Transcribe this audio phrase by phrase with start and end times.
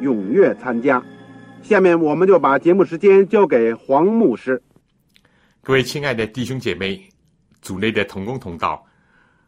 [0.00, 1.02] 踊跃参加。
[1.62, 4.62] 下面我们就把节目时间交给黄牧师。
[5.62, 7.08] 各位亲爱的弟兄姐妹、
[7.60, 8.84] 组内的同工同道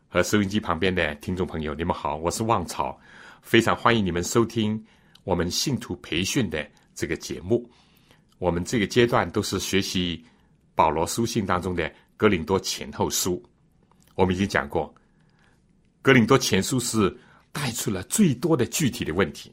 [0.08, 2.98] 和收音机旁边的听众朋友，你们好，我是旺草，
[3.42, 4.82] 非常欢迎你们收听
[5.24, 7.68] 我们信徒培训的这个节目。
[8.38, 10.24] 我们这个阶段都是学习
[10.74, 11.90] 保罗书信当中的。
[12.18, 13.40] 格林多前后书，
[14.16, 14.92] 我们已经讲过，
[16.02, 17.16] 格林多前书是
[17.52, 19.52] 带出了最多的具体的问题，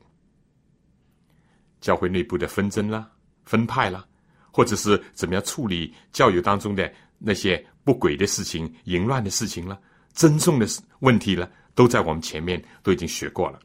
[1.86, 3.08] 教会内部的纷争啦、
[3.45, 4.03] 分派啦，
[4.50, 9.80] 或者是怎么样处理教育当中的那些不轨的事情、淫乱的事情了、
[10.11, 10.66] 尊重的
[11.02, 13.59] 问题了，都在我们前面都已经学过了。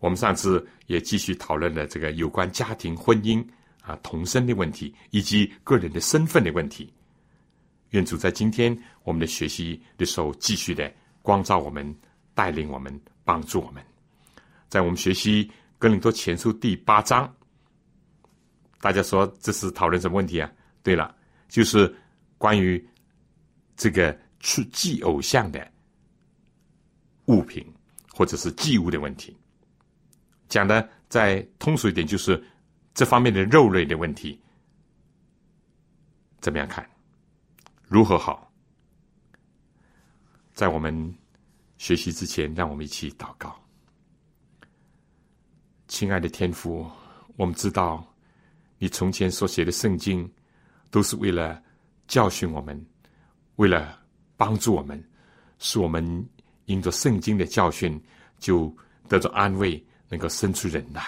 [0.00, 3.42] 我们上次也继续讨论了这个有关家庭、婚姻
[3.80, 6.92] 啊、同生的问题，以及个人的身份的问题。
[7.92, 11.96] 愿主在今天我们的学习的时候，继续的光照我们，
[12.34, 13.82] 带领我们，帮助我们。
[14.68, 15.44] 在我们学习
[15.82, 17.28] 《哥林多前书》第八章，
[18.80, 20.48] 大家说这是讨论什么问题啊？
[20.80, 21.12] 对了，
[21.48, 21.92] 就是
[22.38, 22.88] 关于
[23.76, 25.72] 这个去祭偶像的
[27.24, 27.66] 物品
[28.12, 29.36] 或者是祭物的问题。
[30.48, 32.40] 讲的再通俗一点，就是
[32.94, 34.40] 这方面的肉类的问题，
[36.40, 36.88] 怎么样看？
[37.88, 38.52] 如何好？
[40.54, 41.12] 在我们
[41.76, 43.60] 学习之前，让我们一起祷告。
[45.92, 46.90] 亲爱的天父，
[47.36, 48.02] 我们知道
[48.78, 50.26] 你从前所写的圣经
[50.90, 51.62] 都是为了
[52.08, 52.82] 教训我们，
[53.56, 54.00] 为了
[54.34, 54.98] 帮助我们，
[55.58, 56.26] 使我们
[56.64, 58.02] 因着圣经的教训
[58.38, 58.74] 就
[59.06, 61.02] 得着安慰，能够生出忍耐。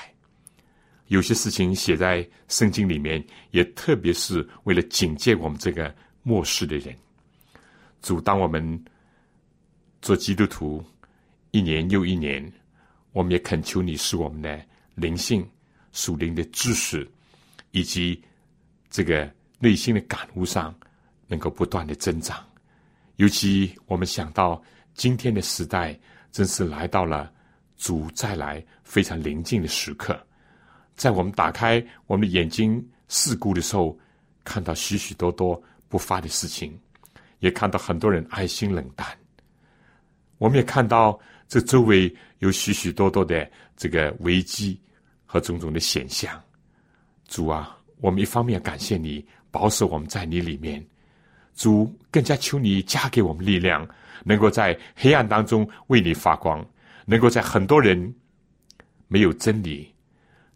[1.07, 5.93] 有些事情写在圣经里面，也特别是为了警戒我们这个。
[6.27, 6.95] 末世的人，
[8.01, 8.83] 主，当我们
[10.01, 10.83] 做基督徒
[11.53, 12.51] 一年又一年，
[13.13, 15.49] 我们也恳求你，使我们的灵性、
[15.93, 17.09] 属灵的知识
[17.71, 18.23] 以及
[18.91, 20.75] 这个内心的感悟上，
[21.27, 22.45] 能够不断的增长。
[23.17, 24.63] 尤其我们想到
[24.95, 25.99] 今天的时代，
[26.33, 27.33] 真是来到了
[27.77, 30.19] 主再来非常临近的时刻，
[30.97, 33.99] 在我们打开我们的眼睛视顾的时候，
[34.43, 35.63] 看到许许多多。
[35.87, 36.77] 不发的事情，
[37.39, 39.07] 也看到很多人爱心冷淡。
[40.39, 41.17] 我们也看到
[41.47, 42.13] 这周围
[42.45, 44.79] 有许许多多的这个危机
[45.25, 46.39] 和种种的现象。
[47.27, 50.85] 主啊，我们一方面感谢你保守我们在你里面，
[51.55, 53.89] 主更加求你加给我们力量，
[54.25, 56.65] 能够在黑暗当中为你发光，
[57.07, 58.15] 能够在很多人
[59.09, 59.91] 没有真理，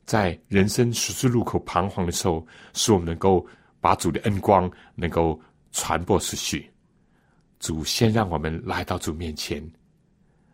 [0.05, 3.45] 在人生十字路口彷徨的时候，使我们能够。
[3.81, 5.41] 把主的恩光能够
[5.71, 6.69] 传播出去，
[7.61, 9.65] 主先让我们来到主面前，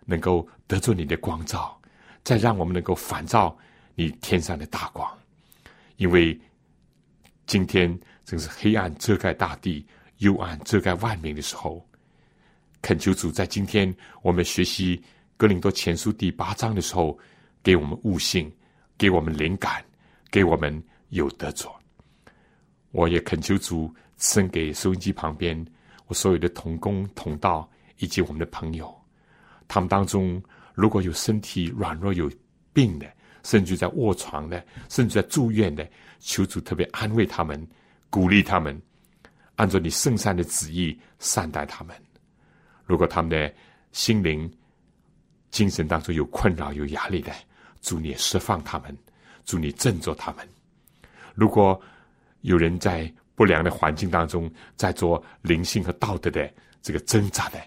[0.04, 1.80] 能够得着你的光照，
[2.22, 3.56] 再让我们能够反照
[3.94, 5.10] 你天上的大光。
[5.96, 6.38] 因为
[7.46, 9.86] 今天正是黑暗遮盖大地、
[10.18, 11.86] 幽暗遮盖万民的时候，
[12.82, 15.02] 恳求主在今天我们学习
[15.36, 17.18] 哥林多前书第八章的时候，
[17.62, 18.50] 给我们悟性，
[18.96, 19.84] 给我们灵感，
[20.30, 21.74] 给我们有得着。
[22.90, 25.66] 我也恳求主赐给收音机旁边
[26.06, 27.68] 我所有的同工同道
[27.98, 28.94] 以及我们的朋友，
[29.68, 30.42] 他们当中
[30.74, 32.30] 如果有身体软弱有
[32.72, 33.06] 病的，
[33.42, 35.88] 甚至在卧床的，甚至在住院的，
[36.18, 37.66] 求主特别安慰他们，
[38.10, 38.80] 鼓励他们，
[39.56, 41.94] 按照你圣善的旨意善待他们。
[42.84, 43.52] 如果他们的
[43.92, 44.50] 心灵、
[45.50, 47.32] 精神当中有困扰、有压力的，
[47.80, 48.96] 祝你释放他们，
[49.44, 50.48] 祝你振作他们。
[51.34, 51.80] 如果
[52.40, 56.52] 有人在不良的环境当中，在做灵性和道德的
[56.82, 57.58] 这个挣扎的，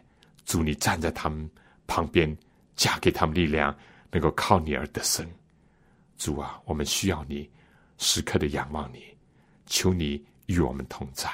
[0.46, 1.50] 主你站在他们
[1.88, 2.38] 旁边，
[2.76, 3.76] 加给他们力量，
[4.12, 5.28] 能够靠你而得胜。
[6.18, 7.50] 主啊，我们需要你，
[7.98, 9.04] 时刻的仰望你，
[9.66, 11.30] 求你与我们同在。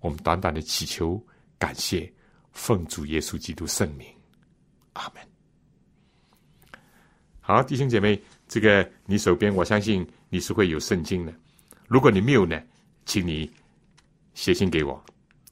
[0.00, 1.22] 我们短短的祈求，
[1.58, 2.12] 感谢，
[2.52, 4.06] 奉主耶稣基督圣名，
[4.94, 5.22] 阿门。
[7.40, 11.34] 好，弟兄姐妹，这个你手边，我相信你是会有圣经的。
[11.86, 12.62] 如果你没有呢，
[13.04, 13.50] 请你
[14.34, 15.02] 写信给我，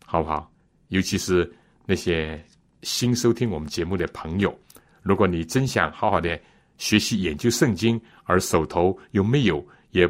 [0.07, 0.51] 好不好？
[0.89, 1.53] 尤其是
[1.85, 2.43] 那些
[2.83, 4.57] 新收听我们节目的朋友，
[5.03, 6.39] 如果你真想好好的
[6.77, 10.07] 学习研究圣经，而手头又没有，也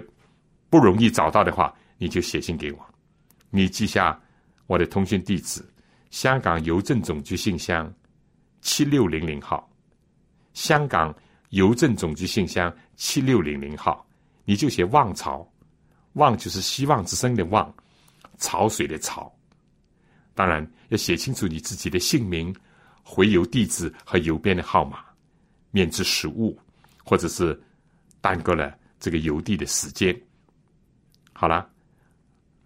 [0.69, 2.95] 不容易找到的话，你就写信给我。
[3.51, 4.21] 你记下
[4.67, 5.65] 我的通讯地址：
[6.11, 7.93] 香港邮政总局信箱
[8.61, 9.71] 七六零零号，
[10.53, 11.15] 香港。
[11.53, 14.07] 邮政总局信箱七六零零号，
[14.45, 15.51] 你就写“望潮
[16.13, 17.75] ”，“望”就是希望之声的“望”，
[18.37, 19.35] 潮水的“潮”。
[20.37, 22.55] 当然要写清楚你自己的姓名、
[23.03, 25.05] 回邮地址和邮编的号码，
[25.71, 26.59] 免致失误，
[27.05, 27.59] 或者是
[28.21, 30.19] 耽搁了这个邮递的时间。
[31.33, 31.69] 好了，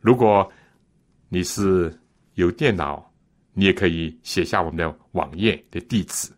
[0.01, 0.51] 如果
[1.29, 1.97] 你是
[2.35, 3.13] 有电脑，
[3.53, 6.31] 你也可以写下我们的网页的地址，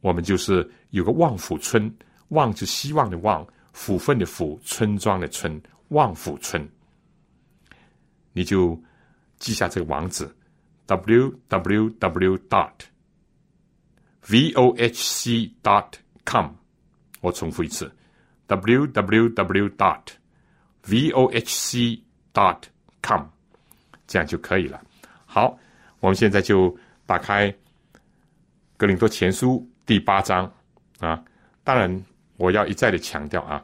[0.00, 0.68] 我们就是。
[0.90, 1.94] 有个望府村，
[2.28, 6.66] 望就希望的望，府份的府，村庄的村，望府村。
[8.32, 8.80] 你就
[9.38, 10.26] 记下这个网址
[10.86, 12.38] ：w w w.
[12.48, 12.72] dot
[14.28, 15.54] v o h c.
[15.62, 15.92] dot
[16.24, 16.50] com。
[17.20, 17.90] 我重复一次
[18.46, 19.68] ：w w w.
[19.70, 20.02] dot
[20.86, 22.02] v o h c.
[22.32, 22.62] dot
[23.02, 23.24] com。
[24.06, 24.80] 这样就可以了。
[25.24, 25.58] 好，
[26.00, 27.50] 我们现在就打开
[28.76, 30.50] 《格林多前书》第八章。
[31.00, 31.22] 啊，
[31.62, 32.04] 当然，
[32.36, 33.62] 我要一再的强调啊，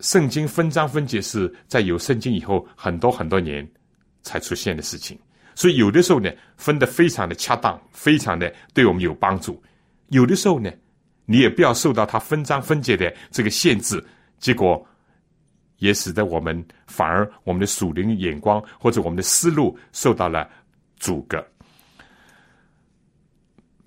[0.00, 3.70] 圣经分章分节是在有圣经以后很多很多年
[4.22, 5.18] 才出现的事情，
[5.58, 9.60] 所以有的时候呢，分的非常的恰当，非常的对我们有帮助；
[10.10, 10.70] 有的时候呢，
[11.24, 14.00] 你也不要受到它分章分节的这个限制，
[14.38, 14.86] 结果
[15.78, 20.48] 也使得我们反而我们的属灵眼光或者我们的思路受到了
[20.96, 21.44] 阻隔。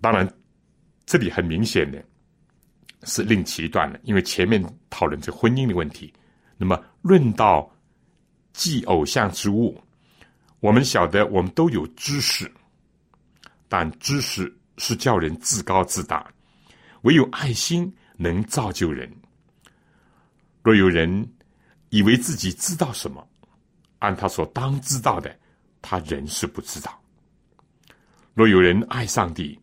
[0.02, 0.30] 当然。
[1.04, 2.02] 这里很明显的
[3.04, 6.14] 是另起一段了，因为前面讨论这婚姻的问题。
[6.56, 7.70] 那么论到
[8.54, 9.78] 祭偶像之物，
[10.62, 12.50] 我们晓得我们都有知识，
[13.68, 16.32] 但知识是叫人自高自大，
[17.02, 19.12] 唯有爱心能造就人。
[20.62, 21.28] 若有人
[21.90, 23.28] 以为自己知道什么，
[23.98, 25.36] 按他所当知道的，
[25.82, 27.02] 他仍是不知道。
[28.36, 29.60] 若有人爱上帝，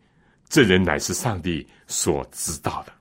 [0.49, 2.91] 这人乃是上帝所知道的。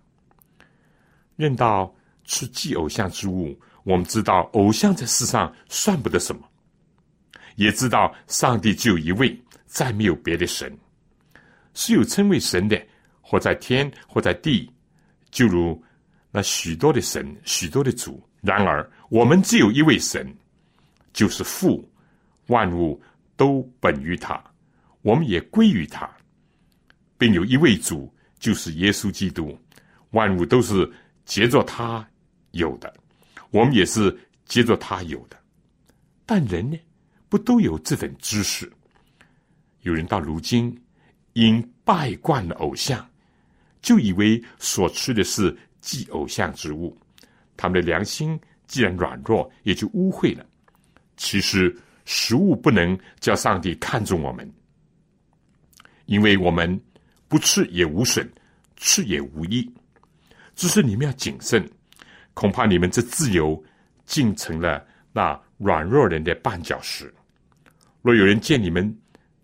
[1.35, 1.93] 认到
[2.23, 6.48] 是祭偶像之物，我们知道偶像在世上算不得什么，
[7.59, 10.73] 也知道上帝只有一位，再没有别的神。
[11.75, 12.81] 是有称为神的，
[13.21, 14.71] 或在天，或在地，
[15.33, 15.81] 就如
[16.31, 18.23] 那许多的神，许多的主。
[18.41, 20.33] 然而我们只有一位神，
[21.13, 21.87] 就是父，
[22.47, 23.03] 万物
[23.37, 24.41] 都本于他，
[25.03, 26.09] 我们也归于他。
[27.19, 29.59] 并有一位主，就是耶稣基督，
[30.13, 30.89] 万物都是
[31.25, 32.09] 接着他
[32.53, 32.95] 有的，
[33.51, 35.37] 我们也是接着他有的。
[36.25, 36.79] 但人呢，
[37.29, 38.71] 不都有这等知识？
[39.83, 40.77] 有人到如今
[41.33, 43.09] 因拜惯了偶像，
[43.81, 46.97] 就以为所吃的是祭偶像之物，
[47.57, 50.47] 他们的良心既然软弱，也就污秽了。
[51.17, 54.51] 其实食物不能叫上帝看重我们，
[56.07, 56.81] 因为我们。
[57.31, 58.27] 不吃也无损，
[58.79, 59.71] 吃也无益。
[60.57, 61.63] 只是你们要谨慎，
[62.33, 63.63] 恐怕你们这自由
[64.07, 67.15] 竟成了那软弱人的绊脚石。
[68.09, 68.99] 若有人见你们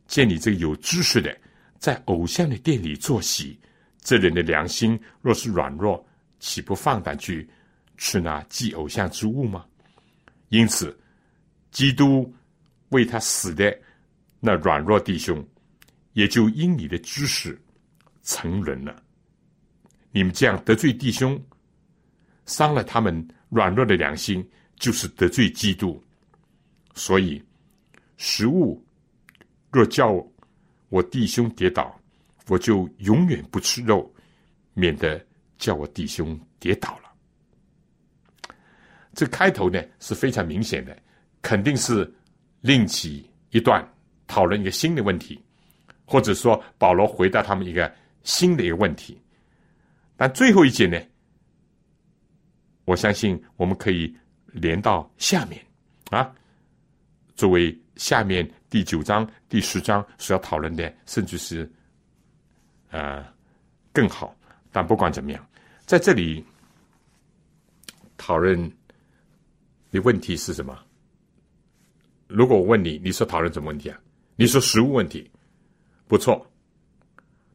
[0.06, 1.38] 见你这个有知识的，
[1.78, 3.60] 在偶像的店里坐席，
[4.00, 6.02] 这人的良心若是软弱，
[6.40, 7.46] 岂不放胆去
[7.98, 9.66] 吃那祭偶像之物吗？
[10.48, 10.98] 因此，
[11.72, 12.34] 基督
[12.88, 13.78] 为他死的
[14.40, 15.46] 那软弱弟兄，
[16.14, 17.60] 也就因你的知识。
[18.22, 18.96] 成人了，
[20.10, 21.38] 你们这样得罪弟兄，
[22.46, 24.42] 伤了他们软弱的良心，
[24.76, 26.02] 就是得罪基督。
[26.94, 27.44] 所以，
[28.16, 28.84] 食物
[29.70, 30.12] 若叫
[30.88, 31.98] 我弟兄跌倒，
[32.48, 34.12] 我就永远不吃肉，
[34.72, 35.24] 免得
[35.58, 37.12] 叫我弟兄跌倒了。
[39.14, 40.96] 这开头呢是非常明显的，
[41.42, 42.12] 肯定是
[42.60, 43.86] 另起一段
[44.26, 45.42] 讨论一个新的问题，
[46.04, 47.92] 或者说保罗回答他们一个。
[48.26, 49.20] 新的一个问题，
[50.16, 50.98] 但最后一节呢，
[52.86, 54.16] 我相信我们可以
[54.46, 55.62] 连到下面
[56.08, 56.34] 啊，
[57.36, 61.70] 作为下面第九章、第十章所要讨论的，甚至是
[62.90, 63.24] 呃
[63.92, 64.36] 更好。
[64.72, 65.46] 但不管怎么样，
[65.86, 66.44] 在这里
[68.16, 68.72] 讨论
[69.90, 70.76] 的问题是什么？
[72.26, 74.00] 如果我问你，你说讨论什么问题啊？
[74.36, 75.30] 你说食物问题，
[76.08, 76.50] 不错。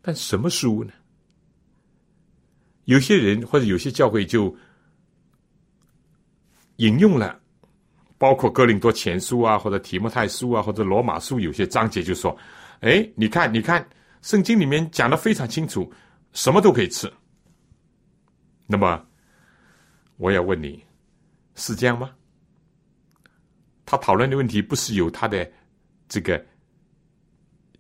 [0.02, 0.94] 但什么食物呢？
[2.86, 4.56] 有些人或者有些教会就
[6.78, 7.39] 引用了，
[8.20, 12.38] 包括哥林多前书啊，或者提摩太书啊，或者罗马书有些章节就说
[12.82, 13.84] ：“哎，你看，你看，
[14.22, 15.92] 圣经里面讲的非常清楚，
[16.34, 17.12] 什么都可以吃。”
[18.68, 19.04] 那么，
[20.18, 20.84] 我要问你，
[21.56, 22.12] 是这样吗？
[23.86, 25.50] 他讨论的问题不是有他的
[26.08, 26.46] 这个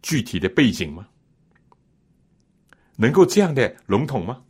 [0.01, 1.05] 具体的背景吗？
[2.96, 4.41] 能够这样的笼统吗？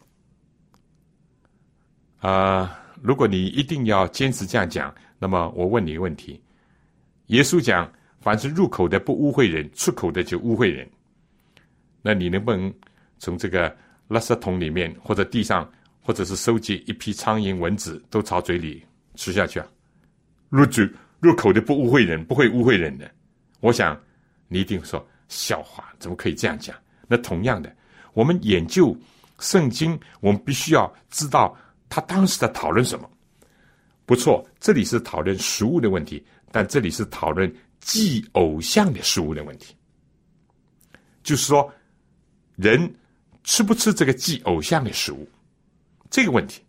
[2.20, 6.42] 啊，如果你一定要坚持这样讲，那么我问你一个问题：
[7.28, 10.90] 耶稣讲，凡是入口的不污秽人，出口的就污秽人。
[12.02, 12.74] 那你能不能
[13.18, 13.70] 从这个
[14.08, 15.70] 垃圾桶里面，或者地上，
[16.02, 18.82] 或者是收集一批苍蝇、蚊子，都朝嘴里
[19.16, 19.68] 吃下去啊？
[20.48, 23.12] 入嘴入口的不污秽人，不会污秽人的。
[23.60, 24.02] 我想
[24.48, 26.74] 你一定说笑话，怎么可以这样讲？
[27.08, 27.76] 那同样的，
[28.14, 28.96] 我们研究
[29.40, 31.56] 圣经，我们必须要知道。
[31.90, 33.10] 他当时在讨论什么？
[34.10, 37.48] 不错，这里是讨论食物的问题，但这里是讨论
[37.80, 39.76] 祭偶像的食物的问题。
[41.22, 41.72] 就是说，
[42.56, 42.92] 人
[43.44, 45.30] 吃不吃这个祭偶像的食物
[46.10, 46.60] 这个问题，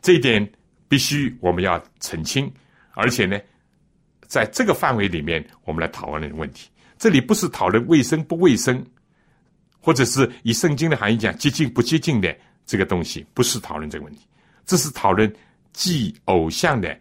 [0.00, 0.50] 这一点
[0.88, 2.50] 必须我们要澄清。
[2.92, 3.38] 而且呢，
[4.26, 8.82] 在这个范围里面，我们来讨论的问题，这里不是讨论卫生不卫生，
[9.80, 12.34] 或者是以圣经的含义讲接近不接近的。
[12.64, 14.26] 这个东西不是讨论这个问题，
[14.64, 15.30] 这是讨论
[15.74, 16.98] 祭偶像的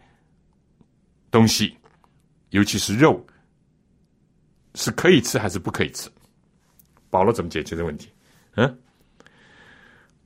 [1.32, 1.74] 东西，
[2.50, 3.26] 尤其是肉
[4.76, 6.10] 是可以吃还是不可以吃？
[7.10, 8.10] 保罗怎么解决这个问题？
[8.56, 8.80] 嗯，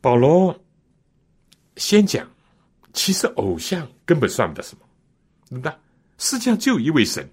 [0.01, 0.59] 保罗
[1.75, 2.27] 先讲，
[2.93, 4.85] 其实偶像根本算不得什么，
[5.49, 5.71] 对不对？
[6.17, 7.29] 世界上只有一位神，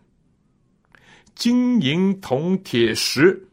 [1.34, 3.48] 金银铜铁石，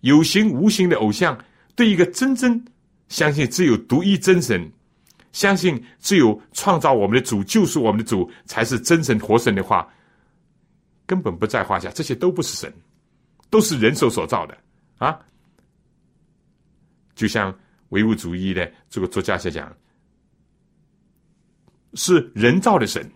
[0.00, 1.42] 有形无形的偶像，
[1.74, 2.62] 对一个真正。
[3.08, 4.70] 相信只有独一真神，
[5.32, 9.88] 相信只有创造我们的主、救赎我们的主才是真神活神的话，
[11.06, 11.90] 根本不在话下。
[11.90, 12.72] 这些都不是神，
[13.50, 14.56] 都是人手所造的
[14.98, 15.18] 啊！
[17.14, 17.56] 就像
[17.90, 19.74] 唯物主义的这个作家在讲，
[21.94, 23.10] 是人造的神，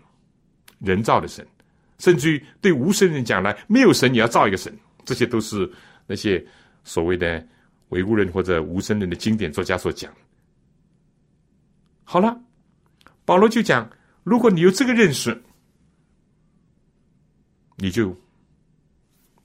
[0.79, 1.45] 人造的神，
[1.99, 5.71] 甚至于对无神人讲来，没有神也要造一个神，这些都是
[6.07, 6.45] 那些
[6.83, 7.45] 所谓的。
[7.89, 10.11] 唯物人或者无神论的经典作家所讲，
[12.13, 12.39] 好了，
[13.25, 13.89] 保罗就讲：
[14.21, 15.35] 如果你有这个认识，
[17.77, 18.15] 你就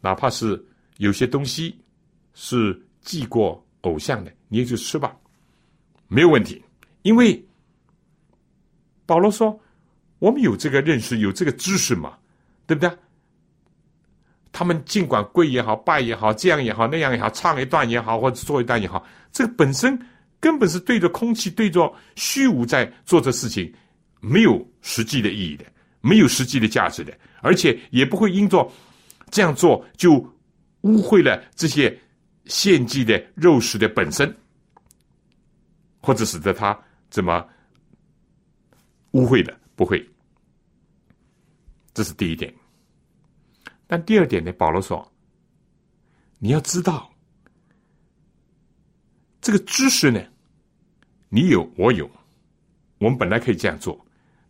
[0.03, 0.63] 哪怕是
[0.99, 1.75] 有些东西
[2.35, 5.17] 是祭过偶像的，你也就吃吧，
[6.09, 6.63] 没有问题。
[7.01, 7.43] 因为
[9.07, 9.59] 保罗说，
[10.19, 12.19] 我们有这个认识，有这个知识嘛，
[12.67, 12.99] 对不对？
[14.53, 19.99] 他们尽管跪也好，拜也好，这样也好，那样也好，唱一段也好，或者做一段也好，这个本身
[20.41, 23.73] 根本是对着空气、对着虚无在做这事情，
[24.21, 25.65] 没有实际的意义的，
[26.01, 28.71] 没有实际的价值的，而且也不会因着
[29.31, 30.15] 这样做就
[30.83, 31.99] 污秽了这些
[32.47, 34.33] 献祭的肉食的本身，
[36.01, 36.79] 或者使得他
[37.11, 37.47] 怎么
[39.13, 40.09] 污秽的，不会。
[41.93, 42.55] 这是第一点。
[43.89, 44.53] 但第二点呢？
[44.53, 45.11] 保罗说
[46.39, 47.08] ：“你要知道，
[49.49, 50.23] 这个知识呢，
[51.31, 52.07] 你有，我有，
[52.99, 53.99] 我们本来可以这样做，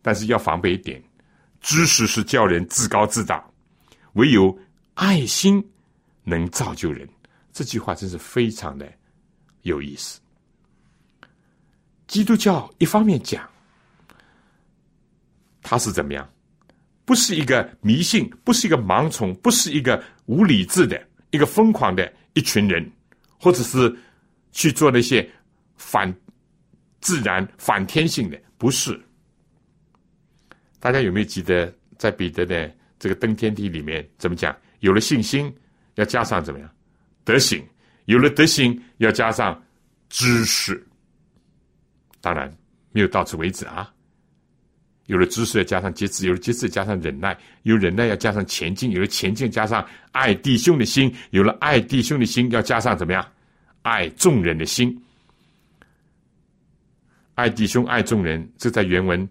[0.01, 1.01] 但是要防备一点：
[1.61, 3.41] 知识是叫人自高自大，
[4.15, 4.59] 唯有
[4.95, 5.65] 爱心
[6.25, 7.07] 能造就人。”
[7.53, 8.91] 这句话真是非常的
[9.61, 10.19] 有意思。
[12.05, 13.49] 基督教一方面讲，
[15.61, 16.29] 他是怎么样？
[17.05, 21.01] 不是一个迷信，不是一个盲从，不是一个无理智的、
[21.31, 22.91] 一个疯狂的一群人，
[23.39, 23.97] 或者是
[24.51, 25.27] 去做那些
[25.75, 26.13] 反
[27.01, 28.99] 自然、反天性的，不是。
[30.79, 34.55] 大家有没有记得，在彼得的这个登天梯里面怎么讲？
[34.79, 35.53] 有了信心，
[35.95, 36.69] 要加上怎么样？
[37.23, 37.61] 德行，
[38.05, 39.61] 有了德行，要加上
[40.07, 40.81] 知识。
[42.21, 42.49] 当然，
[42.91, 43.93] 没有到此为止啊。
[45.07, 53.31] 有了知识，要加上节制；有了节制，加上忍耐；有忍耐，要加上前进；有了前进，加上爱弟兄的心；有了爱弟兄的心，要加上怎么样？
[53.81, 54.95] 爱众人的心。
[57.35, 59.27] 爱弟兄，爱众人，这在原文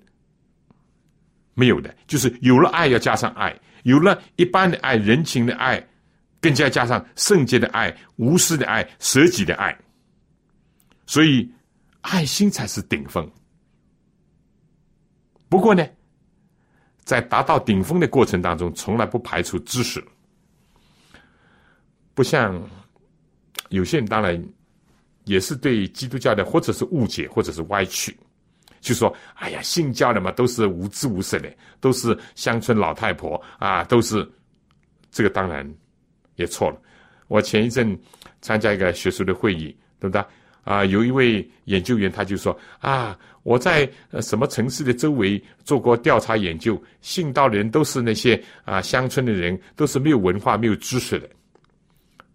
[1.55, 3.53] 没有的，就是有了爱，要加上爱；
[3.83, 5.87] 有了一般的爱，人情的爱，
[6.41, 9.79] 更加加上圣洁的爱、无私的爱、舍己的爱。
[11.05, 11.51] 所以
[12.01, 13.31] 爱心才是顶峰。
[15.51, 15.87] 不过呢，
[17.05, 20.03] 在达到顶峰的过程当中，从来不排除知识。
[22.15, 22.59] 不像
[23.69, 24.43] 有些人，当然
[25.25, 28.17] 也是对基督教的，或者是误解，或者是歪曲，
[28.81, 34.27] 就说：“哎呀，信教的嘛，都是无知无识的，都是乡村老太婆啊，都是
[35.11, 35.69] 这个。”当然
[36.37, 36.81] 也错了。
[37.27, 37.99] 我前一阵
[38.41, 40.25] 参加一个学术的会议，对不对？
[40.65, 51.29] 啊，有一位研究员他就说：“啊，我在什么城市的周围做过调查研究，信道的人都是那些啊乡村的人，都是没有文化、没有知识的。”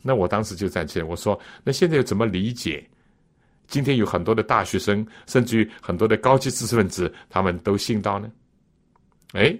[0.05, 2.85] 那我当时就站起来，我说：“那现在又怎么理解？
[3.67, 8.29] 今天有很多的大学生，甚至于很多的高级知识分子，他们都信道呢？”
[9.31, 9.57] 哎，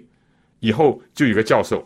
[0.60, 1.82] 以后就有个教授，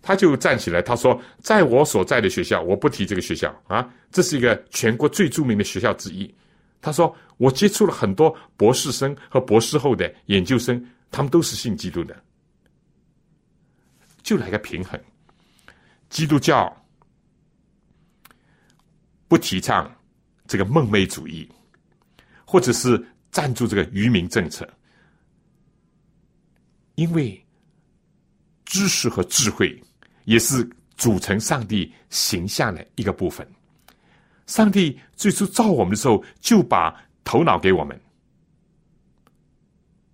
[0.00, 6.32] 他就站起来，他说：“在我所在的学校，我不提这个学校啊，这是一个全国最著名的学校之一。”
[6.80, 12.16] 他说：“我接触了很多博士生和博士后的研究生，他们都是信基督的。
[14.22, 14.98] 就来个平衡，
[16.08, 16.72] 基督教。”
[19.32, 19.90] 不提倡
[20.46, 21.50] 这个梦寐主义，
[22.44, 24.68] 或者是赞助这个愚民政策，
[26.96, 27.42] 因为
[28.66, 29.82] 知识和智慧
[30.24, 33.50] 也是组成上帝形象的一个部分。
[34.46, 37.98] 上帝最初造我们的时候，就把头脑给我们，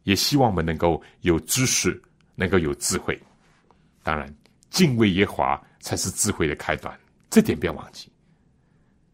[0.04, 2.00] 也希望我们能够有知识，
[2.36, 3.20] 能够有智慧。
[4.04, 4.32] 当然，
[4.70, 6.96] 敬畏耶华才是智慧的开端，
[7.28, 8.08] 这点不要忘记。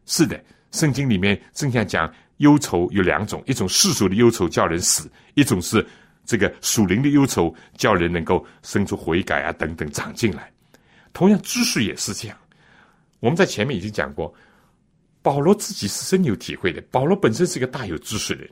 [0.07, 5.87] 是的，圣经里面正像讲忧愁有两种，一种世俗的忧愁叫人死，一种是
[6.25, 10.51] 这个属灵的忧愁叫人能够生出悔改啊等等长进来。
[11.13, 12.37] 同样，知识也是这样。
[13.21, 14.35] 我们在前面已经讲过，
[15.23, 16.83] 保罗自己是深有体会的。
[16.91, 18.51] 保罗本身是一个大有知识的人。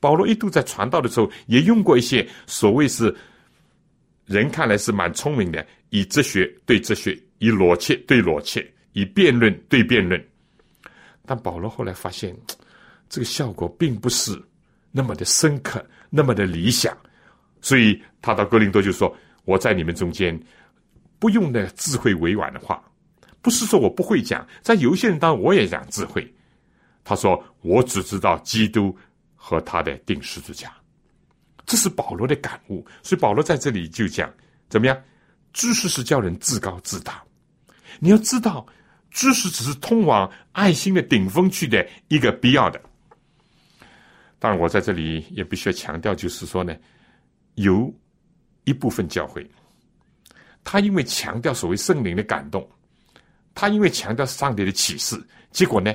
[0.00, 3.14] 保罗一度在传道的时候，也用过一些所谓是
[4.24, 10.22] 人看来是蛮聪明的，以哲学对哲学，以逻辑对逻辑，以辩论对辩论。
[11.26, 12.34] 但保罗后来发现，
[13.08, 14.40] 这个效果并不是
[14.92, 16.96] 那么的深刻，那么的理想，
[17.60, 20.40] 所以他到哥林多就说：“我在你们中间，
[21.18, 22.82] 不用那智慧委婉的话，
[23.42, 26.32] 不是说我不会讲，在有些人当中我也讲智慧。”
[27.02, 28.96] 他说：“我只知道基督
[29.34, 30.72] 和他的定十字架。”
[31.66, 34.32] 这是保罗的感悟，所以保罗在这里就讲
[34.70, 34.96] ：“怎么样？
[35.52, 37.22] 知识是叫人自高自大，
[37.98, 38.64] 你要知道。”
[39.16, 42.78] 知识只是通往爱心的顶峰去的一个必要的。
[44.38, 46.76] 当然，我在这里也必须要强调，就是说呢，
[47.54, 47.90] 有
[48.64, 49.50] 一部分教会，
[50.62, 52.68] 他因为强调所谓圣灵的感动，
[53.54, 55.18] 他因为强调上帝的启示，
[55.50, 55.90] 结果呢，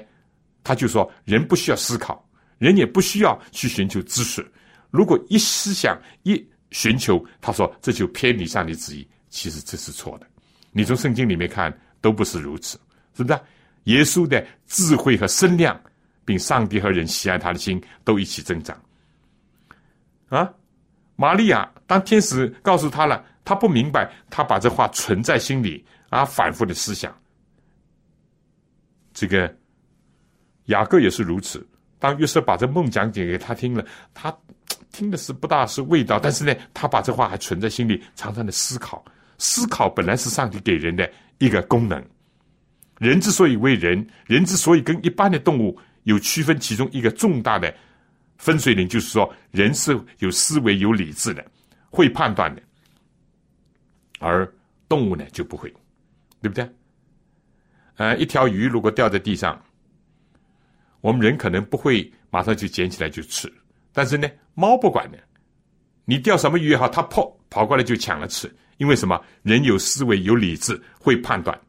[0.63, 4.43] 他就说人不需要思考，人也不需要去寻求知识。
[4.89, 9.07] 如果一思想一寻求，他说这就偏离上帝旨意。
[9.29, 10.25] 其实这是错的。
[10.71, 12.79] 你从圣经里面看，都不是如此。
[13.15, 13.39] 是不是？
[13.86, 15.80] 耶稣的智慧和身量，
[16.24, 18.80] 并上帝和人喜爱他的心都一起增长。
[20.30, 20.47] 啊，
[21.15, 27.12] 玛利亚当天使告诉他了，他不明白，他把这话存在心里啊，反复的思想。
[29.13, 29.52] 这个
[30.65, 31.67] 雅各也是如此。
[31.97, 34.32] 当约瑟把这梦讲解给他听了，他
[34.91, 39.04] 听的是不大是味道，但是呢，他把这话还存在心里，常常的思考。
[39.39, 42.00] 思考本来是上帝给人的一个功能。
[43.01, 47.73] 人之所以为人，人之所以跟一般的动物有区分，其中一个重大的
[48.37, 51.43] 分水岭，就是说，人是有思维、有理智的，
[51.89, 52.61] 会判断的，
[54.19, 54.47] 而
[54.87, 55.67] 动物呢就不会，
[56.43, 56.69] 对不对？
[57.95, 59.59] 呃，一条鱼如果掉在地上，
[61.01, 63.51] 我们人可能不会马上就捡起来就吃，
[63.91, 65.17] 但是呢，猫不管的，
[66.05, 69.19] 你钓什么鱼也好，它跑跑过来就抢了吃，因为什么？
[69.41, 71.59] 人有思维、有理智，会判断。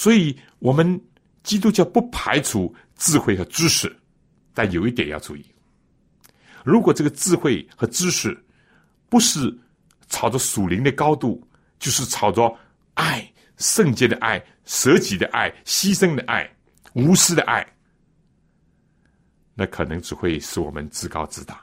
[0.00, 0.98] 所以，我们
[1.42, 3.94] 基督教不排除智慧和知识，
[4.54, 5.44] 但有一点要注意：
[6.64, 8.34] 如果这个智慧和知识
[9.10, 9.54] 不是
[10.08, 11.46] 朝着属灵的高度，
[11.78, 12.50] 就是朝着
[12.94, 16.50] 爱、圣洁的爱、舍己的爱、牺牲的爱、
[16.94, 17.70] 无私的爱，
[19.54, 21.60] 那可能只会使我们自高自大，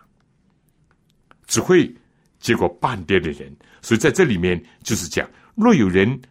[1.47, 1.91] 只会
[2.39, 3.51] 结果半跌的人。
[3.81, 6.21] 所以，在这里面就是讲：若有人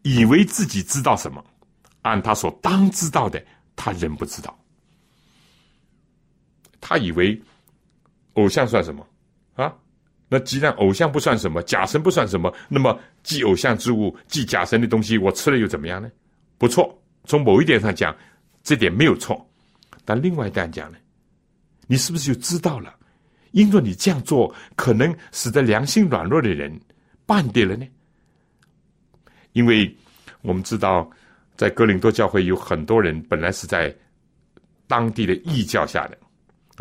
[0.00, 1.44] 以为自己知道什么，
[2.02, 3.42] 按他所当知道的，
[3.76, 4.56] 他仍不知道。
[6.80, 7.40] 他以为
[8.34, 9.06] 偶像算什么
[9.54, 9.74] 啊？
[10.28, 16.10] 那既然偶像不算什么，假神不算什么，那么祭偶像之物、祭假神的东西，我吃了又怎么样呢？
[16.56, 18.16] 不错，从某一点上讲，
[18.62, 19.44] 这点没有错。
[20.04, 20.98] 但另外一段讲呢，
[21.86, 22.94] 你是不是就知道了？
[23.50, 26.80] 因着你这样做，可能使得良心软弱的人
[27.26, 27.86] 半跌了呢？
[29.52, 29.92] 因为
[30.42, 31.10] 我们知道，
[31.60, 33.94] 在哥林多教会有很多人本来是在
[34.86, 36.16] 当地的异教下的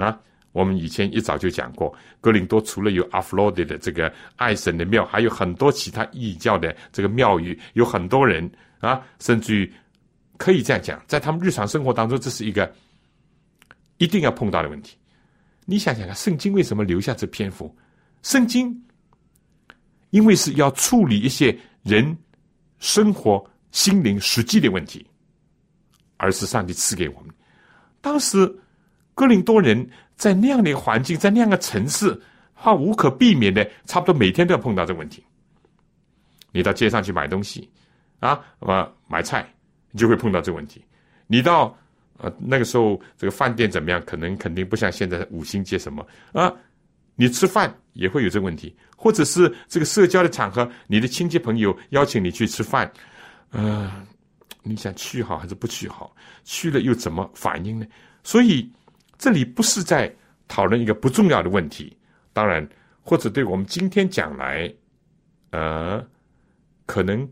[0.01, 0.17] 啊。
[0.53, 9.69] 我们以前一早就讲过，哥林多除了有阿弗洛狄的这个爱神的庙，还有很多其他异教的这个庙宇，有很多人啊，甚至于
[10.37, 12.73] 可以这样讲，在他们日常生活当中，这是一个
[13.97, 14.95] 一定要碰到的问题。
[15.65, 17.75] 你想想看，圣经为什么留下这篇幅？
[18.23, 18.73] 圣经
[20.11, 22.17] 因为是要处理一些人
[22.79, 25.05] 生活、心灵实际的问题，
[26.17, 27.29] 而是上帝赐给我们。
[28.01, 28.53] 当时
[29.13, 29.89] 哥林多人。
[30.19, 32.21] 在那样的一个环境，在那样的城市，
[32.53, 35.23] 他无可避免的，差不多每天都要碰到这个问题。
[36.51, 37.69] 你到街上去买东西，
[38.19, 39.49] 啊，么买菜，
[39.91, 40.83] 你就会碰到这个问题。
[41.25, 41.73] 你到
[42.17, 44.03] 呃那个时候，这个饭店怎么样？
[44.05, 46.53] 可能肯定不像现在五星街什么啊。
[47.15, 52.91] 你吃饭也会有这个问题，或者是这个社交的场合，你的亲戚朋友邀请你去吃饭，
[53.51, 54.05] 呃，
[54.63, 56.15] 你想去好还是不去好？
[56.43, 57.85] 去了又怎么反应呢？
[58.23, 58.71] 所以。
[59.21, 60.09] 这里不是在
[60.47, 61.93] 讨论一个不重要的问题，
[62.31, 62.65] 当然，
[63.01, 64.73] 或者对我们今天讲来，
[65.49, 66.01] 呃，
[66.85, 67.29] 可能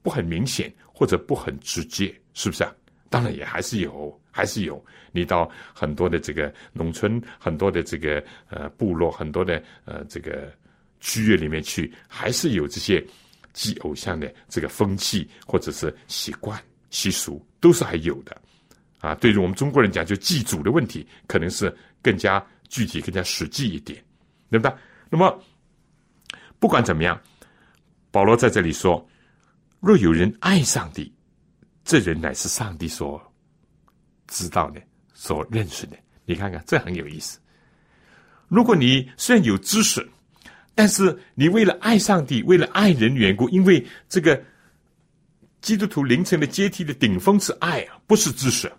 [0.00, 2.72] 不很明显或者不很直接，是不是啊？
[3.10, 4.80] 当然也还是有，还是有。
[5.10, 10.52] 你到很多的这个农村，很多的这个呃部落，很多的呃这个
[11.00, 13.04] 区域里面去，还是有这些
[13.52, 18.40] 祭偶像的这个风气或者是习惯习俗，都是还有的。
[19.00, 24.00] 啊，对于我们中国人讲，就祭祖的问题，可能是更加具体、更加实际一点，
[24.48, 24.74] 对不对？
[25.10, 25.42] 那么，
[26.60, 27.20] 不管怎么样，
[28.12, 29.04] 保罗在这里说：
[29.80, 31.12] 若有人爱上帝，
[31.84, 33.20] 这人乃是上帝所
[34.28, 34.80] 知道的、
[35.12, 35.96] 所认识的。
[36.24, 37.40] 你看看，这很有意思。
[38.46, 40.08] 如果你虽然有知识，
[40.74, 44.42] 但是你为了爱上帝、为了爱人缘故，因为这个
[45.60, 48.72] 基督徒凌晨的阶梯的顶峰是爱啊，不是知识。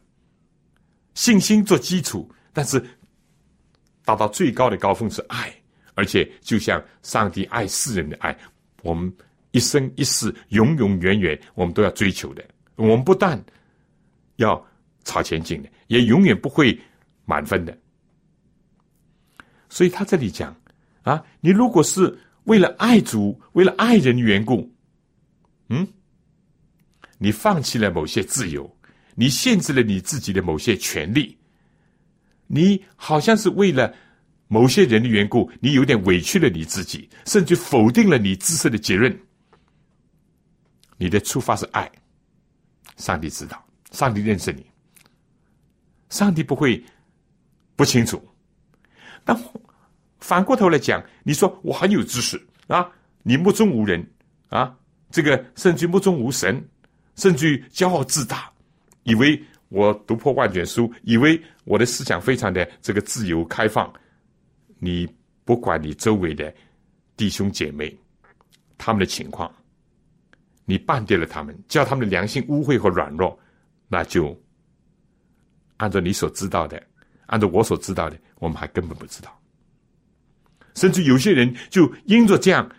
[1.14, 2.84] 信心做基础，但是
[4.04, 5.54] 达到最高的高峰是爱，
[5.94, 8.36] 而且就像上帝爱世人的爱，
[8.82, 9.14] 我们
[9.52, 12.44] 一生一世、永永远远，我们都要追求的。
[12.76, 13.42] 我们不但
[14.38, 14.60] 要
[15.04, 16.78] 朝前进的，也永远不会
[17.26, 17.78] 满分的。
[19.70, 20.56] 所以他这里讲
[21.04, 24.74] 啊，你如果是为了爱主、为了爱人的缘故，
[25.70, 25.88] 嗯，
[27.18, 28.78] 你放弃了某些自由。
[29.16, 31.38] 你限制了你自己的某些权利，
[32.48, 33.94] 你好像是为了
[34.48, 39.16] 某些人的缘故，你有点委屈了你自己，甚至否定了你自身的结论。
[40.98, 41.92] 你的出发是爱，
[42.98, 44.66] 上帝知道，上帝认识你，
[46.10, 46.84] 上帝不会
[47.76, 48.20] 不清楚。
[49.24, 49.39] 但
[50.24, 52.90] 反过头来讲，你说我很有知识啊，
[53.24, 54.02] 你目中无人
[54.48, 54.74] 啊，
[55.12, 56.66] 这个甚至目中无神，
[57.16, 58.50] 甚至于骄傲自大。
[59.04, 63.94] 以为我读破万卷书，以为我的思想非常的这个自由开放。
[64.80, 65.06] 你
[65.44, 66.54] 不管你周围的
[67.18, 67.94] 弟兄姐妹
[68.78, 69.54] 他们的情况，
[70.64, 73.38] 你绊跌了他们，叫他们的良心污秽和软弱，
[73.90, 74.42] 那就
[75.76, 76.82] 按照你所知道的，
[77.26, 79.38] 按照我所知道的，我们还根本不知道。
[80.76, 82.70] 甚至有些人就因着这样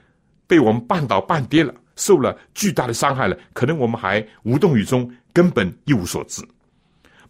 [0.46, 5.10] 被我们绊倒绊跌了，受了巨大的伤害了，可能我们还无动于衷。
[5.34, 6.40] 根本一无所知。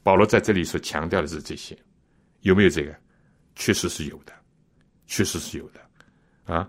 [0.03, 1.75] 保罗在这里所强调的是这些，
[2.43, 2.95] 有没有这个？
[3.57, 4.33] 确实是有的，
[5.07, 5.81] 确实是有的
[6.45, 6.69] 啊。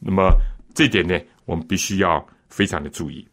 [0.00, 0.36] 那么
[0.74, 3.24] 这点呢，我们必须要非常的注意。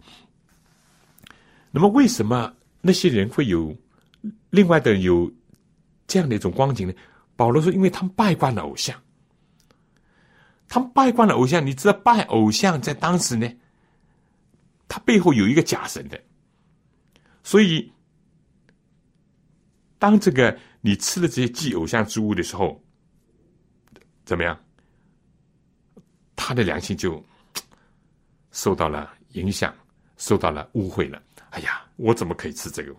[1.72, 3.76] 那么为什么那些人会有
[4.52, 5.34] 另外的有
[6.06, 6.94] 这样的一种光景呢？
[7.36, 8.96] 保罗说，因为他们拜惯了偶像，
[10.72, 11.64] 他们拜惯了偶像。
[11.66, 13.46] 你知道，拜偶像在当时呢，
[14.88, 16.18] 他背后有一个假神的。
[17.44, 17.92] 所以，
[20.00, 22.82] 当这个你吃了这些祭偶像之物的时候，
[24.24, 24.58] 怎么样？
[26.38, 27.22] 他的良心就
[28.54, 29.76] 受到了影响，
[30.16, 31.22] 受到了误会了。
[31.50, 32.96] 哎呀，我怎么可以吃这个？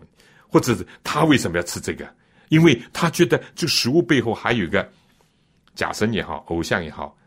[0.47, 2.07] 或者是他为什么要吃这个？
[2.49, 4.87] 因为他觉得这食物背后还有一个
[5.73, 7.17] 假神也好，偶像也好，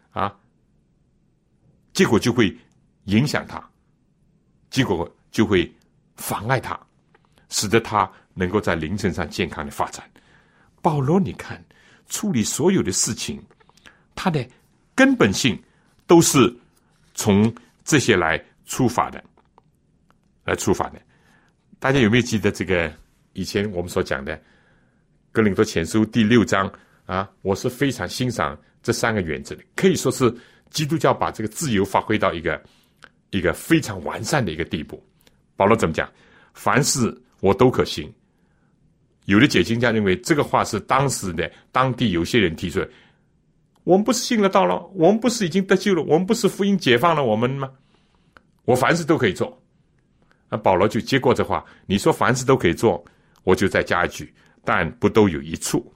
[1.96, 2.54] 结果就会
[3.04, 3.58] 影响他，
[4.68, 5.74] 结果就会
[6.16, 6.78] 妨碍他。
[7.48, 10.04] 使得他能够在灵程上健康的发展。
[10.82, 11.64] 保罗，你看
[12.06, 13.42] 处理所有的事情，
[14.14, 14.46] 他的
[14.94, 15.58] 根本性
[16.06, 16.54] 都是
[17.14, 17.50] 从
[17.82, 19.24] 这些来出发的，
[20.44, 21.00] 来出发的。
[21.78, 22.92] 大家有没有记得这个
[23.32, 24.38] 以前我们所讲的
[25.32, 26.70] 格林多前书第六章
[27.06, 30.30] 啊，我是非常欣赏这三个原则的，可以说是
[30.76, 32.62] 基督教把这个自由发挥到一个
[33.30, 35.02] 一个非常完善的一个地步。
[35.56, 36.06] 保罗怎么讲？
[36.52, 37.10] 凡事
[37.40, 38.12] 我都可行。
[39.24, 42.86] 有的解经家认为这个话是当时的当地有些人提出来。
[43.84, 44.86] 我们不是信了道了？
[44.94, 46.02] 我们不是已经得救了？
[46.02, 47.70] 我们不是福音解放了我们吗？
[48.66, 49.58] 我凡事都可以做。
[50.50, 53.02] 那保罗就接过这话，你说凡事都可以做，
[53.44, 54.30] 我就再加一句。
[54.62, 55.90] 但不都有一处，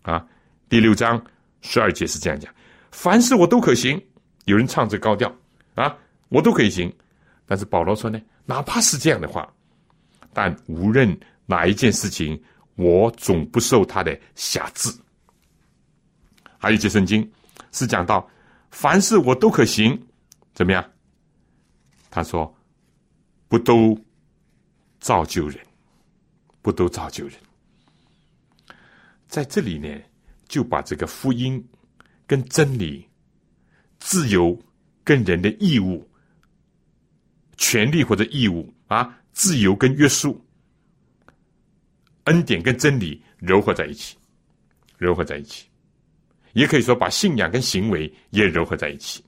[0.00, 0.26] 啊，
[0.68, 1.22] 第六章
[1.60, 2.50] 十二节是这样讲：
[2.90, 4.00] 凡事我都可行。
[4.44, 5.34] 有人唱着高调，
[5.74, 5.96] 啊，
[6.28, 6.92] 我都可以行。
[7.46, 9.52] 但是保罗说呢，哪怕是这样的话，
[10.32, 12.42] 但无论哪一件事情，
[12.76, 14.90] 我总不受他的辖制。
[16.58, 17.30] 还有一节圣经
[17.72, 18.28] 是讲到，
[18.70, 20.00] 凡事我都可行，
[20.54, 20.84] 怎么样？
[22.10, 22.54] 他说，
[23.48, 23.98] 不都
[25.00, 25.58] 造就人，
[26.62, 27.36] 不都造就人。
[29.26, 29.88] 在这里呢，
[30.48, 31.62] 就把这个福音、
[32.26, 33.06] 跟真理、
[34.06, 34.54] 自由
[35.02, 36.06] 跟人的义务、
[37.56, 40.38] 权利或者义务啊，自由跟约束、
[42.24, 44.14] 恩典跟真理糅合在一起，
[44.98, 45.66] 糅合在一起，
[46.52, 49.24] 也可以说把信仰跟行为也糅合在一起。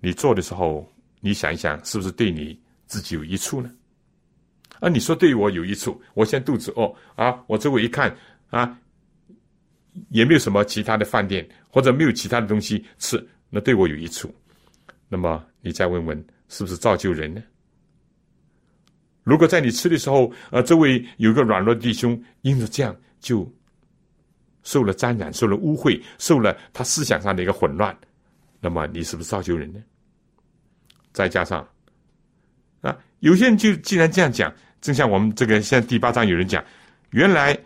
[0.00, 3.70] 你做的时候，你想一想，是不是对你自己有益处呢？
[4.80, 8.16] 啊，你说对我有益处，我现在肚子饿啊，我周围一看
[8.48, 8.80] 啊，
[10.10, 14.34] 也没有什么其他的饭店，或者没有其他的东西吃，那对我有益处。
[15.08, 17.42] 那么你再问问，是不是造就人呢？
[19.22, 23.50] 如果在你吃的时候，呃，周围有个软弱的弟兄，因着这样就
[24.62, 27.96] 受了沾染，受了污秽，受了他思想上的一个混乱，
[28.60, 29.80] 那么你是不是造就人呢？
[31.12, 31.68] 再加上
[32.80, 34.52] 啊，有些人就既然这样讲。
[34.80, 36.64] 正像我们这个现在第八章有人讲，
[37.10, 37.56] 原来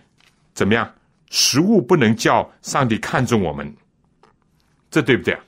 [0.52, 0.94] 怎么样？
[1.30, 3.74] 食物不能叫上帝看重我们，
[4.90, 5.44] 这对不对啊？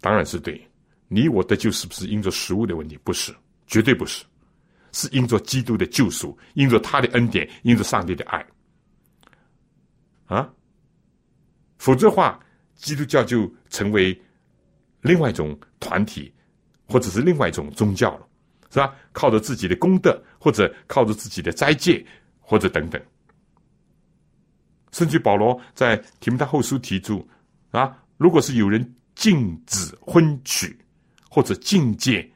[0.00, 0.60] 当然是对。
[1.08, 2.98] 你我的救是不是因着食物的问题？
[3.04, 3.34] 不是，
[3.66, 4.24] 绝对不是，
[4.92, 8.46] 是因着基督的救赎，因着他的恩典，因着上帝的爱
[10.26, 10.50] 啊。
[11.78, 12.40] 否则的话，
[12.76, 14.18] 基督教就成为
[15.02, 16.32] 另外一种团体，
[16.86, 18.26] 或者是另外一种宗教了。
[18.70, 18.94] 是吧？
[19.12, 22.02] 靠着自己的功德，或者靠着自己的斋戒，
[22.40, 22.98] 或者等等，
[24.92, 27.26] 甚至保罗在提摩太后书提出
[27.70, 30.78] 啊，如果是有人禁止婚娶，
[31.28, 32.30] 或者禁戒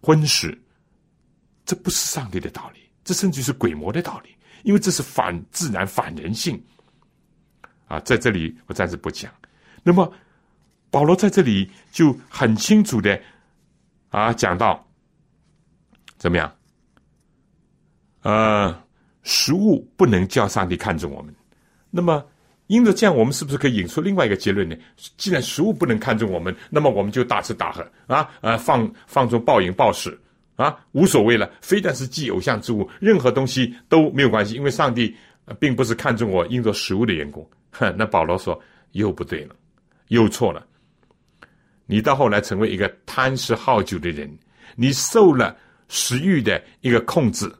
[0.00, 0.58] 婚事，
[1.64, 6.60] 这不是上帝的道理，这甚至是鬼魔的道理，因为这是反自然、反人性。
[7.86, 9.30] 啊，在这里我暂时不讲。
[9.82, 10.10] 那么
[10.90, 13.20] 保罗在这里就很清楚的。
[14.10, 14.86] 啊，讲到
[16.18, 16.54] 怎么样？
[18.20, 18.84] 呃，
[19.22, 21.34] 食物不能叫上帝看重我们。
[21.90, 22.24] 那么，
[22.66, 24.74] 因着这样，我们是不是可以引出另外一个结论呢？
[25.16, 30.18] 既然食物不能看重我们，那么我们就大吃大喝啊，呃，放放纵暴饮暴食
[30.56, 31.50] 啊，无所谓了。
[31.60, 35.14] 非但是祭偶像之物，任何东西都没有关系，因为上帝
[35.58, 37.48] 并不是看重我因着食物的缘故。
[37.72, 38.58] 哼，那保罗说
[38.92, 39.54] 又不对了，
[40.08, 40.66] 又错了。
[41.84, 44.30] 你到后来成为一个贪食好酒的人，
[44.76, 45.54] 你受了
[45.88, 47.52] 食欲的一个控制，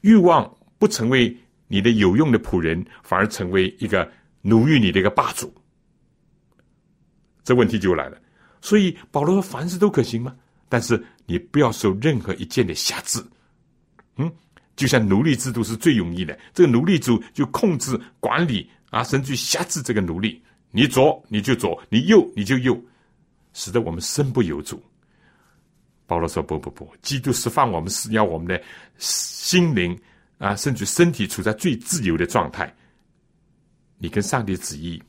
[0.00, 0.52] 欲望
[0.82, 1.32] 不成为
[1.68, 5.54] 你的有用的仆人，反而成为一个奴役你的一个霸主。
[7.44, 8.20] 这问题就来了。
[8.60, 10.34] 所以保罗说：“凡事都可行吗？
[10.68, 13.24] 但是你不要受任何一件的辖制。
[14.16, 14.28] 嗯，
[14.74, 20.42] 就像奴隶制度是最容易的，这个奴隶主就控制、管理啊，甚至辖制这个奴隶。
[20.72, 22.76] 你左你就左，你右你就右。”
[23.54, 24.82] 使得我们身不由主。
[26.08, 28.60] 保罗说：“不不不，基督释放我们是要我们的
[28.98, 29.96] 心灵
[30.42, 32.74] 啊，甚至身体处在最自由的状态。
[33.96, 35.00] 你跟上帝旨意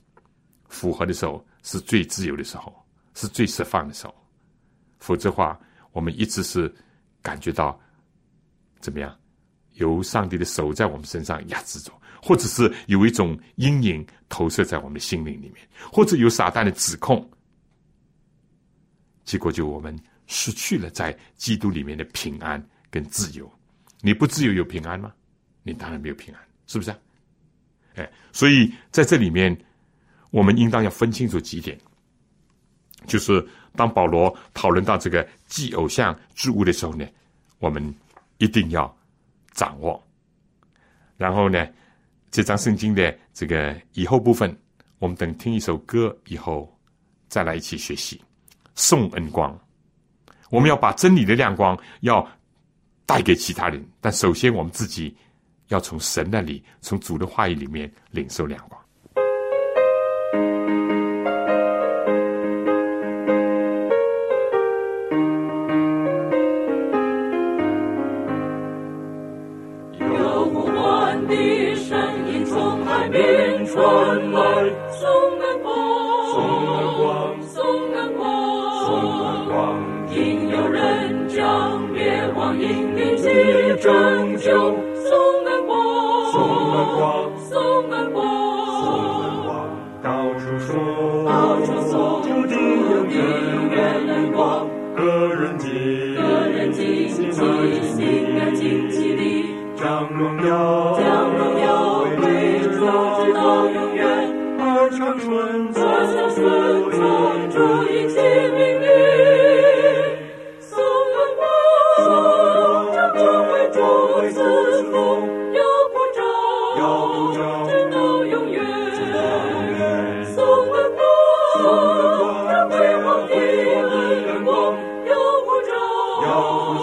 [0.69, 2.71] 符合的时候，是最自由的时候，
[3.15, 4.13] 是最释放的时候。
[4.99, 5.59] 否则话，
[5.91, 6.71] 我们一直是
[7.19, 7.79] 感觉到
[8.79, 9.17] 怎么样？
[9.71, 11.91] 由上帝的手在我们身上压制着，
[12.21, 17.27] 或者是有一种阴影投射在我们的心灵里面，或者有撒旦的指控。”
[19.25, 23.51] 结果就我们失去了在基督里面的平安跟自由。
[23.99, 25.11] 你不自由有平安吗？
[25.63, 26.97] 你当然没有平安，是不是啊？
[27.95, 29.55] 哎，所以在这里面，
[30.31, 31.77] 我们应当要分清楚几点。
[33.05, 33.45] 就是
[33.75, 37.05] 当保罗讨论到这个祭偶像之物的时候呢，
[37.59, 37.93] 我们
[38.37, 38.95] 一定要
[39.51, 40.01] 掌握。
[41.17, 41.67] 然后呢，
[42.31, 44.57] 这张圣经的这个以后部分，
[44.99, 46.73] 我们等听一首歌以后
[47.27, 48.21] 再来一起学习。
[48.75, 49.55] 送恩光，
[50.49, 52.27] 我们要把真理的亮光要
[53.05, 53.85] 带给其他人。
[54.01, 55.15] 但首先，我们自己
[55.69, 58.82] 要从神那里，从主的话语里面领受亮光。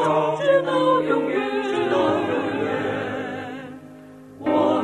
[0.00, 1.40] 直到永远
[4.42, 4.80] 我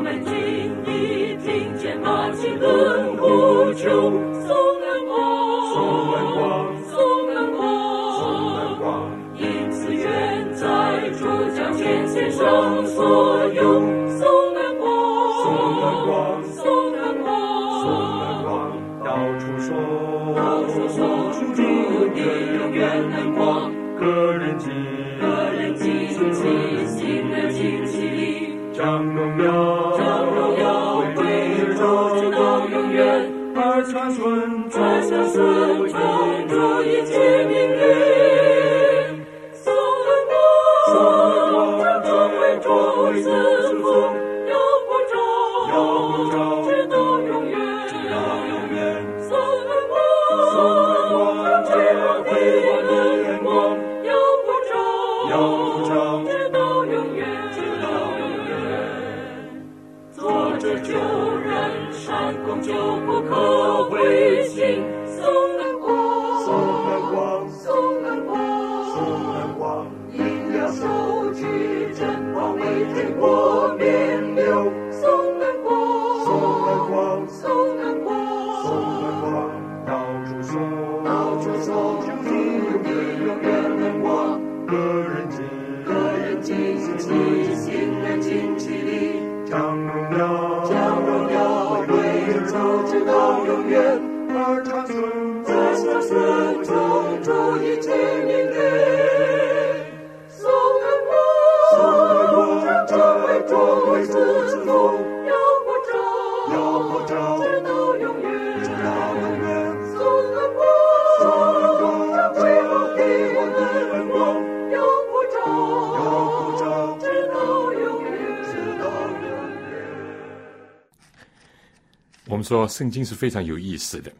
[122.46, 124.12] 说圣经是非常有意思的，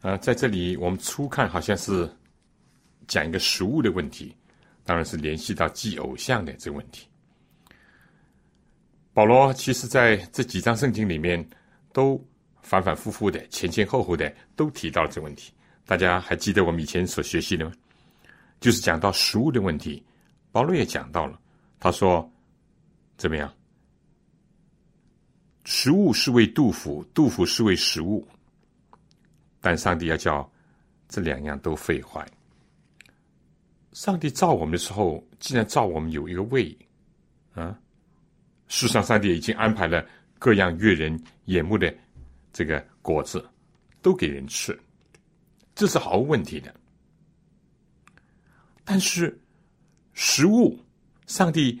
[0.00, 2.08] 啊，在这里我们初看好像是
[3.08, 4.32] 讲一个食物的问题，
[4.84, 7.08] 当然是联系到祭偶像的这个问题。
[9.12, 11.44] 保罗其实在这几章圣经里面
[11.92, 12.24] 都
[12.62, 15.52] 反反复复的、前前后后的都提到了这个问题。
[15.84, 17.72] 大家还记得我们以前所学习的吗？
[18.60, 20.00] 就是讲到食物的问题，
[20.52, 21.40] 保罗也讲到了，
[21.80, 22.30] 他说
[23.16, 23.52] 怎么样？
[25.70, 28.26] 食物是为杜甫，杜甫是为食物，
[29.60, 30.50] 但上帝要叫
[31.10, 32.26] 这两样都废坏。
[33.92, 36.74] 上帝造我们的时候，既然造我们有一个胃，
[37.52, 37.78] 啊，
[38.66, 40.02] 世上上帝已经安排了
[40.38, 41.94] 各样悦人眼目的
[42.50, 43.46] 这个果子，
[44.00, 44.76] 都给人吃，
[45.74, 46.74] 这是毫无问题的。
[48.86, 49.38] 但是
[50.14, 50.82] 食物，
[51.26, 51.78] 上帝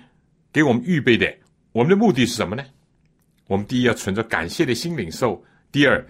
[0.52, 1.34] 给我们预备的，
[1.72, 2.62] 我们的目的是什么呢？
[3.48, 5.42] 我们第一要存着感谢的心领受，
[5.72, 6.06] 第二，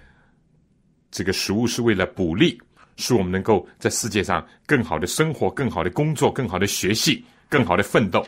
[1.10, 2.60] 这个食物是为了补力，
[2.96, 8.26] 使我们能够在世界上更好的生活、更好的工作、更好的学习、更好的奋斗。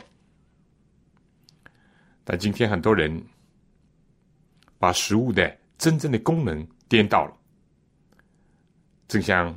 [2.23, 3.21] 但今天很多人
[4.79, 7.33] 把食物的真正的功能颠倒了，
[9.09, 9.53] 正像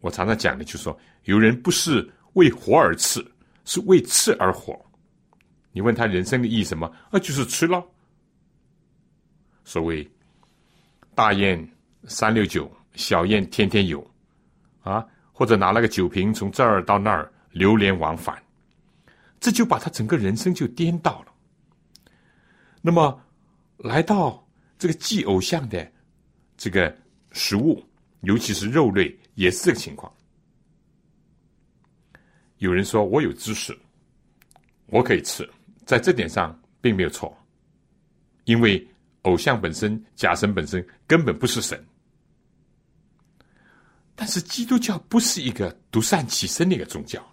[0.00, 3.26] 我常常讲的，就是说，有人不是为活而吃，
[3.64, 4.78] 是为吃而活。
[5.72, 6.86] 你问他人生的意义什么？
[7.10, 7.82] 啊，就是吃了。
[9.68, 10.10] 所谓
[11.14, 11.62] 大宴
[12.04, 14.02] 三六九，小宴天天有，
[14.80, 18.42] 啊，或者拿了个酒瓶从这儿到那儿流连往返，
[19.38, 21.34] 这就把他整个人生就颠倒了。
[22.80, 23.22] 那么，
[23.76, 24.42] 来到
[24.78, 25.92] 这个祭偶像的
[26.56, 26.96] 这个
[27.32, 27.84] 食物，
[28.22, 30.10] 尤其是肉类，也是这个情况。
[32.56, 33.78] 有人说我有知识，
[34.86, 35.46] 我可以吃，
[35.84, 37.36] 在这点上并没有错，
[38.44, 38.88] 因为
[39.22, 41.82] 偶像本身、假神本身根本不是神。
[44.14, 47.24] 但是基督教不是一个独善其身的一个宗教，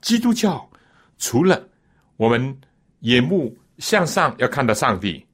[0.00, 0.70] 基督教
[1.18, 1.68] 除了
[2.16, 2.56] 我们
[3.00, 5.26] 眼目向上要看到上帝，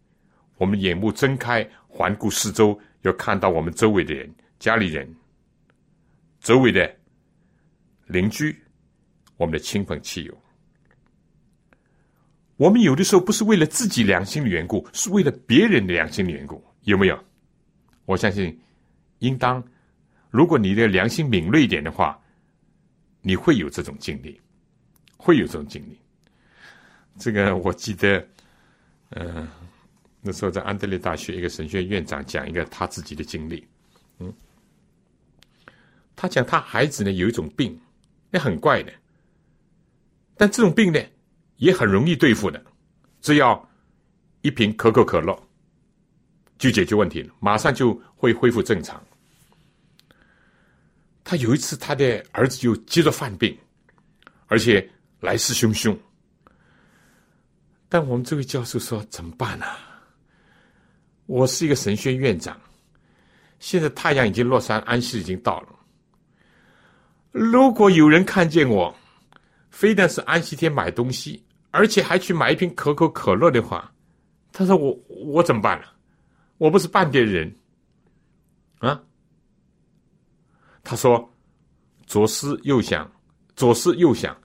[0.56, 5.14] 我们眼目睁开环顾四周要看到我们周围的人、家里人、
[6.40, 6.90] 周围的
[8.06, 8.56] 邻居、
[9.36, 10.42] 我们的亲朋戚友。
[12.56, 17.24] 我们有的时候不是为了自己良心的缘故，是为了别人的良心的缘故，有没有？
[18.06, 18.58] 我相信，
[19.18, 19.62] 应当。
[20.30, 22.18] 如果你的良心敏锐一点的话，
[23.20, 24.40] 你会有这种经历，
[25.16, 25.98] 会有这种经历。
[27.18, 28.26] 这个我记得，
[29.10, 29.48] 嗯，
[30.20, 33.66] 那时候在安德烈大学一个神学院院长讲一个他自己的经历，
[34.18, 34.32] 嗯，
[36.14, 37.78] 他讲他孩子呢有一种病，
[38.30, 38.92] 那很怪的，
[40.36, 41.00] 但这种病呢
[41.56, 42.62] 也很容易对付的，
[43.20, 43.68] 只要
[44.42, 45.36] 一瓶可口可乐
[46.58, 49.02] 就解决问题了，马上就会恢复正常。
[51.24, 53.56] 他有一次，他的儿子就接着犯病，
[54.46, 54.88] 而且
[55.20, 55.96] 来势汹汹。
[57.88, 59.66] 但我们这位教授说：“怎么办呢？
[61.26, 62.60] 我是一个神学院长，
[63.58, 65.68] 现在太阳已经落山，安息已经到了。
[67.32, 68.94] 如果有人看见我，
[69.70, 73.92] 非但是安息天买东西，而且还去买一瓶可口可乐的话，
[74.52, 75.86] 他说我我怎么办呢？
[76.58, 77.54] 我不是半点人
[78.78, 79.02] 啊。”
[80.82, 81.28] 他说
[82.06, 83.10] ：“左思右想，
[83.56, 84.36] 左思右想。”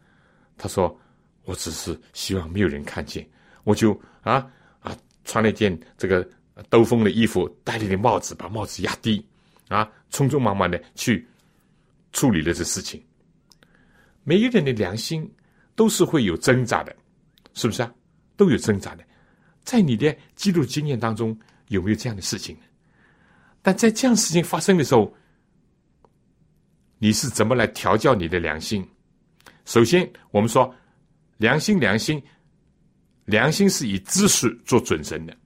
[0.57, 0.99] 他说
[1.45, 3.27] ：“我只是希望没有人看见，
[3.63, 6.27] 我就啊啊穿了一件这个
[6.69, 9.25] 兜风的衣服，戴了顶帽子，把帽子压低，
[9.69, 11.27] 啊，匆匆忙忙的去
[12.11, 13.01] 处理了这事情。
[14.23, 15.31] 每一个人的良心
[15.75, 16.95] 都是会有挣扎的，
[17.53, 17.93] 是不是啊？
[18.35, 19.03] 都有挣扎的。
[19.63, 21.37] 在你的记录经验当中，
[21.67, 22.63] 有没有这样的事情呢？
[23.61, 25.15] 但在这样事情发生的时候，
[26.97, 28.87] 你是怎么来调教你的良心？
[29.65, 30.73] 首先，我们说
[31.37, 32.21] 良心，良心，
[33.25, 35.37] 良心是以知识做准绳的。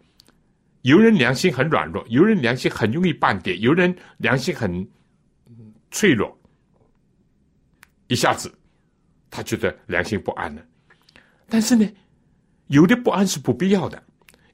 [0.83, 4.87] 有人良心很软弱，有人良心很容易半跌，有人良心很
[5.91, 6.37] 脆弱，
[8.07, 8.53] 一下子
[9.29, 10.65] 他觉得良心不安了。
[11.47, 11.87] 但是呢，
[12.67, 14.01] 有的不安是不必要的，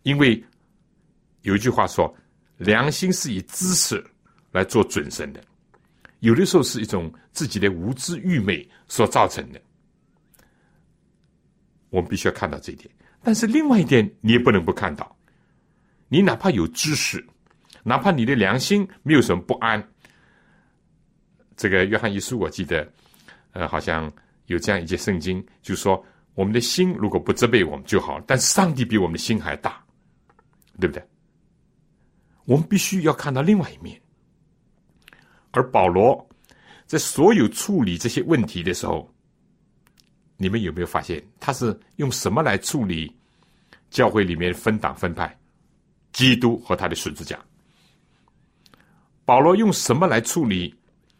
[0.04, 0.44] 因为
[1.42, 2.14] 有一句话说，
[2.58, 4.04] 良心是以知识
[4.52, 5.44] 来做准绳的。
[6.20, 9.60] 有的时候是一种自己的无知愚昧所造成的，
[11.90, 12.88] 我们必须要看到这一点。
[13.24, 15.18] 但是另外一点，你也不能不看到。
[16.10, 17.26] 你哪怕有知识，
[17.84, 19.82] 哪怕你的良心没有什么不安，
[21.56, 22.88] 这个约翰一书我记得，
[23.54, 24.12] 呃，好像
[24.46, 29.84] 有这样一节圣经，就说我们的心如果不责备我们就好，但上帝比我们的心还大，
[30.80, 31.06] 对不对？
[32.46, 34.02] 我们必须要看到另外一面。
[35.52, 36.28] 而保罗
[36.86, 39.14] 在所有处理这些问题的时候，
[40.38, 43.14] 你们有没有发现他是用什么来处理
[43.90, 45.38] 教会里面分党分派？
[46.14, 47.40] 基督和他的十字架。
[49.24, 50.74] 保罗用什么来处理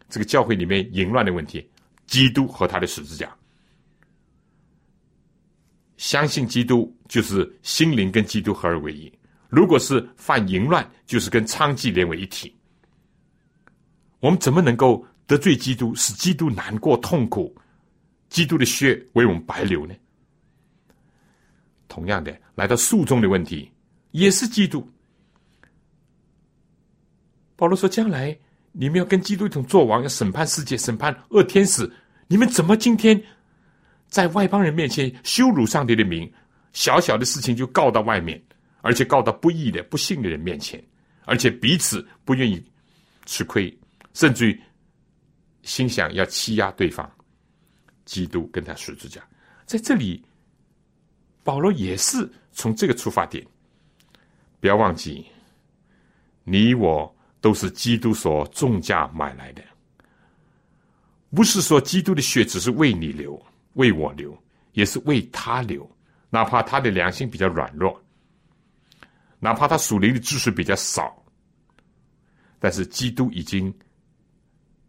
[0.08, 1.70] 这个教会里面淫乱的问题？
[2.06, 3.34] 基督和他的十字架。
[6.02, 9.10] 相信基督就是心灵跟基督合而为一。
[9.48, 12.52] 如果是犯淫乱，就是跟娼妓连为一体。
[14.18, 17.56] 我们怎么能够得罪基督，使基督难过痛苦？
[18.28, 19.94] 基督的血为我们白流呢？
[21.86, 23.70] 同样的，来到诉讼的问题，
[24.10, 24.84] 也是基督。
[27.54, 28.36] 保罗说：“将来
[28.72, 31.88] 你们要跟基督一同作王，要审判世界，审判恶天使。
[32.26, 33.22] 你们怎么今天
[34.12, 36.30] 在外邦人面前羞辱上帝的名？
[36.74, 38.40] 小小的事情就告到外面，
[38.82, 40.82] 而且告到不义的、不信的人面前，
[41.24, 42.62] 而且彼此不愿意
[43.24, 43.74] 吃亏。”
[44.12, 44.60] 甚至于
[45.62, 47.10] 心想要欺压对方，
[48.04, 49.26] 基督跟他十字架，
[49.64, 50.22] 在这里，
[51.42, 53.42] 保罗也是从这个出发点。
[54.60, 55.24] 不要忘记，
[56.44, 59.62] 你我都是基督所重价买来的，
[61.34, 63.42] 不是说基督的血只是为你流，
[63.74, 64.36] 为我流，
[64.72, 65.88] 也是为他流。
[66.30, 68.00] 哪怕他的良心比较软弱，
[69.38, 71.14] 哪怕他属灵的知识比较少，
[72.58, 73.72] 但是基督已经。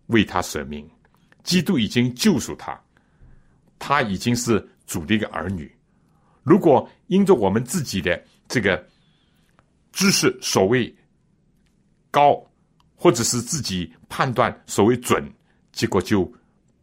[0.08, 0.88] 为他舍命，
[1.44, 2.78] 基督已经救赎他，
[3.80, 5.74] 他已经是主的一个儿女，
[6.44, 8.86] 如果因着我们自己的这个
[9.94, 10.94] 知识所谓
[12.12, 12.46] 高，
[12.96, 15.26] 或者是自己判断所谓准，
[15.72, 16.32] 结果就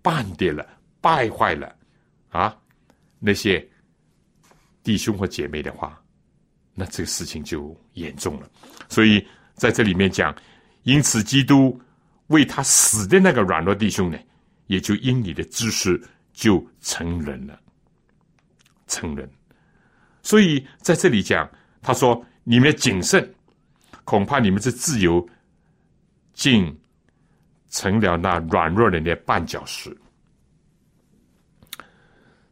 [0.01, 0.67] 半跌了、
[1.03, 1.77] 败坏了
[2.31, 2.57] 啊
[3.19, 3.65] 那些
[4.83, 6.03] 弟兄和姐妹的话，
[6.75, 8.51] 那这个事情就严重了。
[8.89, 9.25] 所以
[9.55, 10.35] 在这里面讲，
[10.85, 11.79] 因此基督
[12.29, 14.19] 为他死的那个软弱弟兄呢，
[14.67, 16.01] 也就因你的知识
[16.33, 17.61] 就成人了。
[18.87, 19.31] 成人，
[20.21, 21.49] 所以在这里讲，
[21.81, 23.33] 他说：“你们谨慎，
[24.03, 25.25] 恐怕你们这自由，
[26.33, 26.77] 竟
[27.69, 29.97] 成了那软弱人的绊脚石。”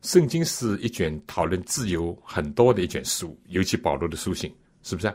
[0.09, 4.51] 圣经是一卷讨论自由很多的一卷书，尤其保罗的书信，
[4.83, 5.15] 是不是？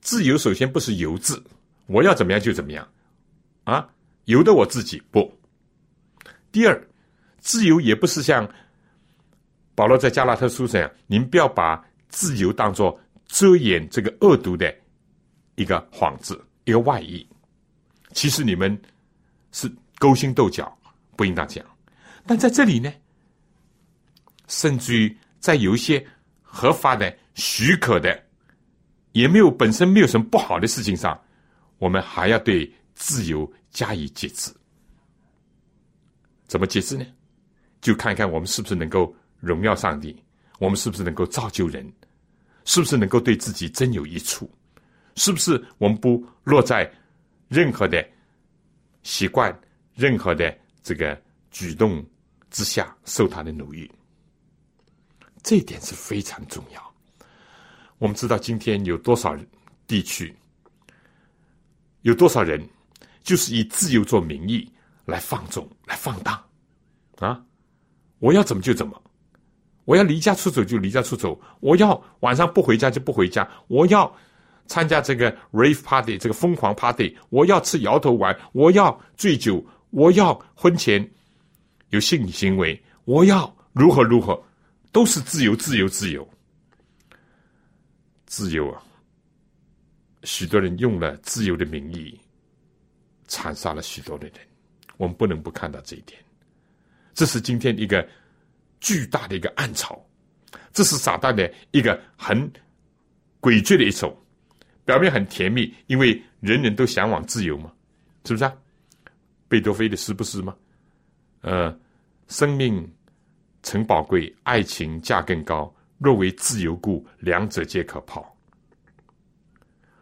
[0.00, 1.40] 自由首先不是由自，
[1.86, 2.88] 我要怎么样就怎么样，
[3.62, 3.88] 啊，
[4.24, 5.32] 由得我自己不。
[6.50, 6.88] 第二，
[7.38, 8.50] 自由也不是像。
[9.76, 14.74] 保罗在加拉特书上，您不要把自由当做遮掩这个恶毒的
[15.54, 17.24] 一个幌子、一个外衣。
[18.12, 18.76] 其实你们
[19.52, 20.76] 是勾心斗角，
[21.14, 21.64] 不应当讲。
[22.26, 22.92] 但在这里呢，
[24.48, 26.04] 甚至于在有一些
[26.42, 28.20] 合法的、许可的，
[29.12, 31.16] 也没有本身没有什么不好的事情上，
[31.78, 34.52] 我们还要对自由加以节制。
[36.48, 37.06] 怎么节制呢？
[37.80, 39.14] 就看看我们是不是能够。
[39.40, 40.20] 荣耀上帝，
[40.58, 41.88] 我们是不是能够造就人？
[42.64, 44.50] 是不是能够对自己真有益处？
[45.14, 46.92] 是不是我们不落在
[47.46, 48.04] 任何的
[49.04, 49.56] 习惯、
[49.94, 51.16] 任何的这个
[51.52, 52.04] 举动
[52.50, 53.88] 之下受他的奴役？
[55.48, 56.94] 这一点是非常重要。
[57.96, 59.34] 我们知道今天有多少
[59.86, 60.36] 地区，
[62.02, 62.62] 有多少人
[63.22, 64.70] 就是以自由做名义
[65.06, 66.38] 来放纵、来放荡
[67.16, 67.42] 啊！
[68.18, 69.02] 我要怎么就怎么。
[69.86, 74.14] 我要离家出走就离家出走，我要晚上不回家就不回家，我要
[74.66, 81.10] 参加这个 rave party 这个疯狂 party，我要吃摇头丸，我要醉酒，我要婚前。
[81.88, 84.38] 有性行为，我要如何如何，
[84.98, 86.28] 都是自由自由自由，
[88.26, 88.82] 自由啊！
[90.24, 92.20] 许多人用了自由的名义，
[93.28, 94.38] 残杀了许多的人，
[94.96, 96.20] 我们不能不看到这一点，
[97.14, 98.04] 这是今天一个。
[98.80, 100.04] 巨大的一个暗潮，
[100.72, 102.36] 这是撒旦的一个很
[103.40, 104.20] 诡谲的一手。
[104.84, 107.72] 表面很甜蜜，因为人人都向往自由嘛，
[108.24, 108.52] 是不是啊？
[109.48, 110.56] 贝多菲的诗不是吗？
[111.40, 111.76] 呃，
[112.26, 112.88] 生命
[113.68, 115.70] 诚宝贵，爱情价更高。
[115.98, 118.24] 若为自由故，两者皆可抛。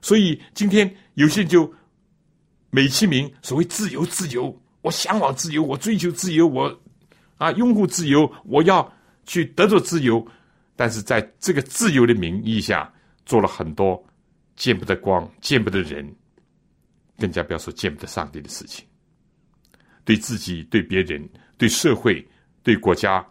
[0.00, 1.74] 所以今天有些人就
[2.70, 6.80] 美其名所谓自由，自由，我向往自由，我追求自由，我。
[7.38, 8.90] 啊，拥护自由，我要
[9.26, 10.24] 去得着自由，
[10.76, 12.90] 但是在这个自由的名义下，
[13.24, 14.00] 做了很多
[14.54, 16.08] 见不得光、见不得人，
[17.18, 18.86] 更加不要说见不得上帝的事情，
[20.04, 22.26] 对自己、对别人、对社会、
[22.62, 23.26] 对国家，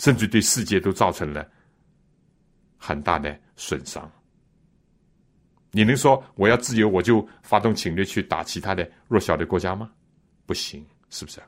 [0.00, 1.46] 甚至对世界都造成了
[2.78, 4.10] 很大的损伤。
[5.70, 9.90] 你能说我要自由，我就发动侵略去打其他的弱小的国家吗？
[10.46, 11.40] 不行，是不是？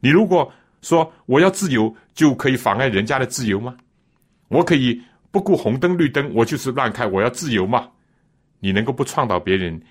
[0.00, 0.50] 你如果。
[0.82, 3.76] 说我要自由，就可以妨碍人家的自由吗？
[4.46, 7.90] 我可以不顾红灯绿灯，我就是乱开，我要自由吗？
[8.60, 9.82] 你能够不撞倒别人，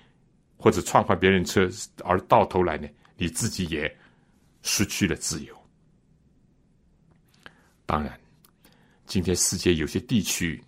[0.56, 1.68] 或者撞坏别人车，
[2.02, 2.88] 而到头来呢，
[3.18, 3.94] 你自己也
[4.62, 5.54] 失去了自由。
[7.86, 8.18] 当然，
[9.06, 10.62] 今天世界有些地区、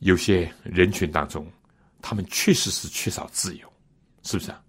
[0.00, 1.50] 有些人群当中，
[2.02, 3.72] 他们确实是缺少自由，
[4.24, 4.60] 是不是啊？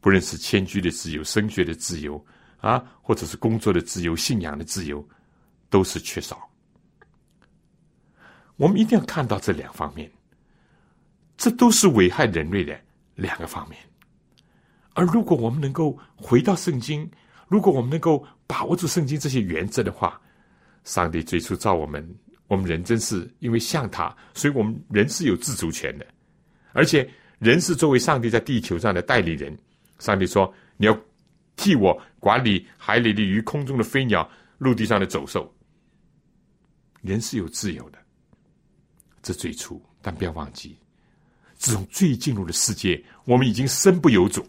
[0.00, 2.24] 不论是迁居的自由、升学的自由
[2.60, 5.06] 啊，或者是工作的自由、信仰的自由，
[5.68, 6.48] 都是缺少。
[8.56, 10.10] 我们一定要看到这两方面，
[11.36, 12.80] 这都是危害人类的
[13.16, 13.78] 两个方面。
[14.94, 17.10] 而如果我们能够回到圣经，
[17.48, 20.20] 如果我们能够把握住圣经这些原则的话，
[20.84, 22.06] 上帝最初造我们，
[22.48, 26.06] 我们人真是因为像他，所以我们人是有自主权的，
[26.72, 29.56] 而且人是作为上帝在地球上的代理人。
[29.98, 30.98] 上帝说：“你要
[31.54, 34.28] 替我管理海里的鱼、空中的飞鸟、
[34.58, 35.48] 陆地上的走兽。
[37.02, 37.98] 人是有自由的，
[39.22, 40.76] 这最初，但不要忘记，
[41.54, 44.44] 自从罪进入了世界，我们已经身不由主。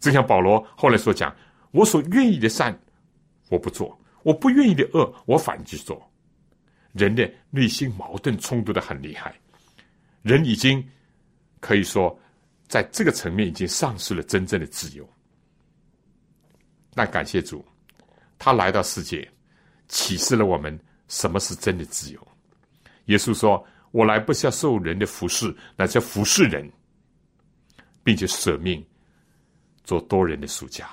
[0.00, 1.34] 正像保罗后来所讲
[1.74, 2.74] ：‘我所愿意的善，
[3.50, 6.00] 我不做；我不愿意的恶，我反去做。’
[6.94, 9.38] 人的内心矛盾冲突的很厉害，
[10.22, 10.82] 人已经
[11.60, 12.18] 可以说。”
[12.66, 15.06] 在这个层面已经丧失了真正的自由。
[16.94, 17.62] 但感谢主，
[18.38, 19.30] 他来到世界，
[19.86, 22.28] 启示了我们什么是真的自由。
[23.04, 26.68] 耶稣说：“我来不是要受人的服侍，乃是服侍人，
[28.02, 28.84] 并且舍命
[29.84, 30.90] 做多人的赎价。”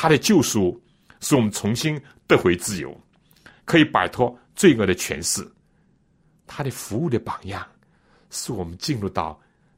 [0.00, 0.80] 他的救赎
[1.18, 2.96] 使我们重新得回自由，
[3.64, 5.44] 可以摆脱罪恶的权势。
[6.46, 7.66] 他的服务的榜样，
[8.30, 9.36] 使我们进入到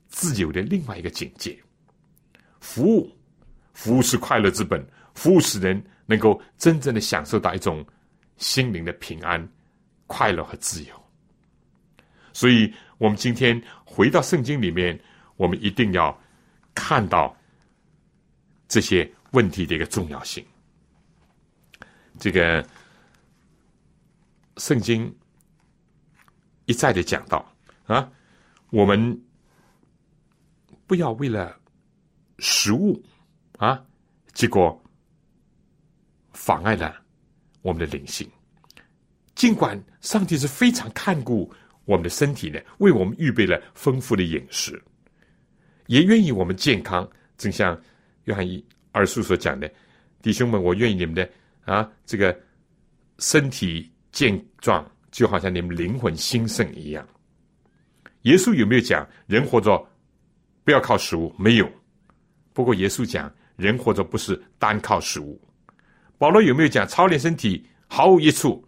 [0.08, 1.58] 自由的另外一个境界。
[2.60, 3.10] 服务，
[3.72, 7.82] 服务是快乐之本，服务使人能够真正的享受到一种
[8.36, 9.48] 心灵的平安、
[10.06, 10.94] 快乐和自由。
[12.34, 15.00] 所以，我们今天回到圣经里面，
[15.38, 16.14] 我们一定要
[16.74, 17.34] 看到
[18.68, 19.10] 这些。
[19.32, 20.44] 问题的一个重要性，
[22.18, 22.66] 这个
[24.56, 25.16] 圣经
[26.66, 27.44] 一再的讲到
[27.86, 28.10] 啊，
[28.70, 29.22] 我们
[30.86, 31.56] 不要为了
[32.38, 33.00] 食物
[33.58, 33.84] 啊，
[34.32, 34.82] 结果
[36.32, 37.00] 妨碍了
[37.62, 38.28] 我们的灵性。
[39.36, 41.50] 尽管上帝是非常看顾
[41.84, 44.82] 我们的身体的，为我们预备了丰富的饮食，
[45.86, 47.08] 也愿意我们健康，
[47.38, 47.80] 正像
[48.24, 48.62] 约翰一。
[48.92, 49.70] 二叔所讲的，
[50.20, 51.28] 弟兄们，我愿意你们的
[51.64, 52.36] 啊，这个
[53.18, 57.06] 身体健壮，就好像你们灵魂兴盛一样。
[58.22, 59.78] 耶稣有没有讲人活着
[60.64, 61.32] 不要靠食物？
[61.38, 61.70] 没有。
[62.52, 65.40] 不过耶稣讲人活着不是单靠食物。
[66.18, 68.62] 保罗有没有讲操练身体毫无益处？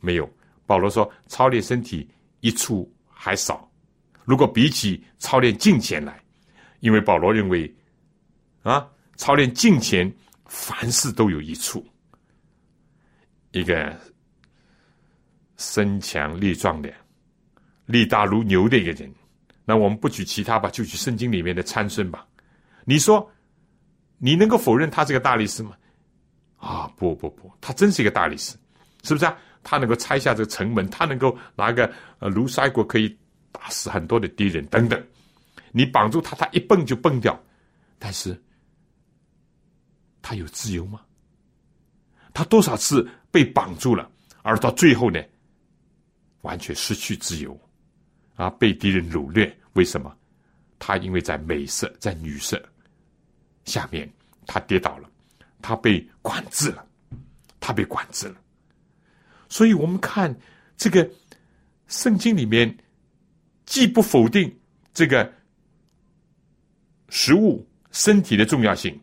[0.00, 0.28] 没有。
[0.66, 2.06] 保罗说操练身体
[2.40, 3.70] 益处还少。
[4.24, 6.20] 如果比起操练金钱来，
[6.80, 7.72] 因为保罗认为
[8.62, 8.86] 啊。
[9.18, 10.10] 操练敬虔，
[10.46, 11.84] 凡事都有益处。
[13.50, 13.94] 一个
[15.56, 16.92] 身强力壮的、
[17.84, 19.12] 力大如牛的一个人，
[19.64, 22.26] 那我们不举其他吧，就举圣经里面的参孙吧。
[22.84, 23.28] 你说，
[24.18, 25.76] 你能够否认他这个大力士吗？
[26.56, 28.56] 啊，不不不，他真是一个大力士，
[29.02, 29.36] 是不是啊？
[29.64, 33.18] 他能够拆下这个城门，他能够拿个呃卢塞国可以
[33.50, 35.04] 打死很多的敌人等等。
[35.72, 37.38] 你绑住他，他一蹦就蹦掉，
[37.98, 38.40] 但是。
[40.22, 41.00] 他有自由吗？
[42.34, 44.10] 他多少次被绑住了，
[44.42, 45.20] 而到最后呢，
[46.42, 47.58] 完全失去自由，
[48.36, 49.56] 啊，被敌人掳掠。
[49.72, 50.14] 为什么？
[50.78, 52.62] 他因为在美色、在女色
[53.64, 54.08] 下面，
[54.46, 55.10] 他跌倒了，
[55.60, 56.86] 他被管制了，
[57.58, 58.36] 他被管制了。
[59.48, 60.32] 所以我们看
[60.76, 61.10] 这个
[61.88, 62.76] 圣经里面，
[63.66, 64.56] 既不否定
[64.94, 65.32] 这个
[67.08, 68.98] 食物、身体的重要性。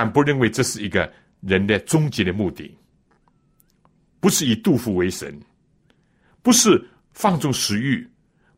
[0.00, 2.72] 但不认为这是一个人的终极的目的，
[4.20, 5.36] 不是以杜甫为神，
[6.40, 8.08] 不是放纵食欲，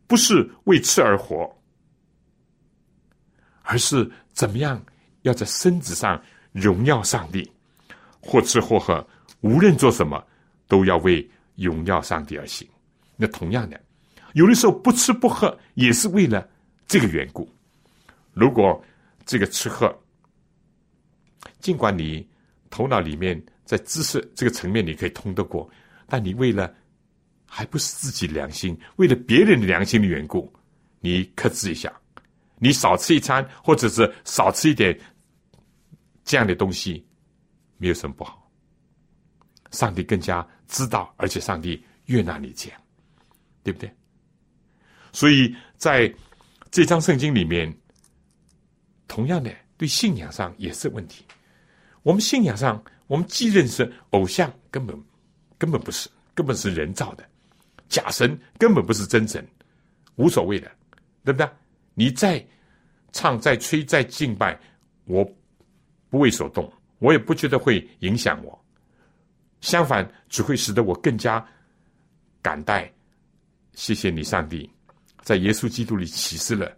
[0.07, 1.51] 不是为吃而活，
[3.63, 4.85] 而是怎么样
[5.23, 6.23] 要在身子上
[6.53, 7.51] 荣耀上帝，
[8.21, 9.03] 或吃或喝，
[9.41, 10.23] 无论做什么，
[10.69, 12.69] 都要为荣耀上帝而行。
[13.17, 13.81] 那同样的，
[14.35, 16.47] 有的时候不吃不喝也是为了
[16.87, 17.51] 这个缘故。
[18.35, 18.85] 如果
[19.25, 19.99] 这个吃喝，
[21.61, 22.27] 尽管你
[22.69, 25.71] 头脑里面在知识这个层面你可以通得过，
[26.07, 26.75] 但你为了
[27.47, 30.53] 还不是自己良心，为了别人的良心的缘故，
[31.01, 31.93] 你克制一下，
[32.59, 34.99] 你少吃一餐，或者是少吃一点
[36.25, 37.05] 这样的东西，
[37.77, 38.51] 没有什么不好。
[39.71, 42.81] 上帝更加知道，而且上帝悦纳你这样，
[43.63, 43.93] 对不对？
[45.13, 46.13] 所以在
[46.71, 47.73] 这张圣经里面，
[49.09, 51.25] 同样的对信仰上也是问题。
[52.03, 54.97] 我们信仰上，我们既认识偶像，根本
[55.59, 57.25] 根本不是，根本是人造的
[57.89, 59.47] 假神，根本不是真神，
[60.17, 60.71] 无所谓的，
[61.25, 61.49] 对不对？
[61.95, 62.45] 你再
[63.13, 64.59] 唱、再吹、再敬拜，
[65.05, 65.25] 我
[66.09, 68.65] 不为所动，我也不觉得会影响我，
[69.61, 71.47] 相反，只会使得我更加
[72.41, 72.91] 感戴。
[73.75, 74.69] 谢谢你，上帝，
[75.23, 76.73] 在耶稣基督里启示了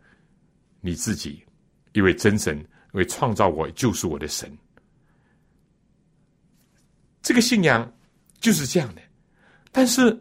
[0.81, 1.45] 你自己，
[1.93, 4.51] 一位真神，为创造我、救赎我的神。
[7.23, 7.91] 这个信仰
[8.41, 9.01] 就是这样的，
[9.71, 10.21] 但是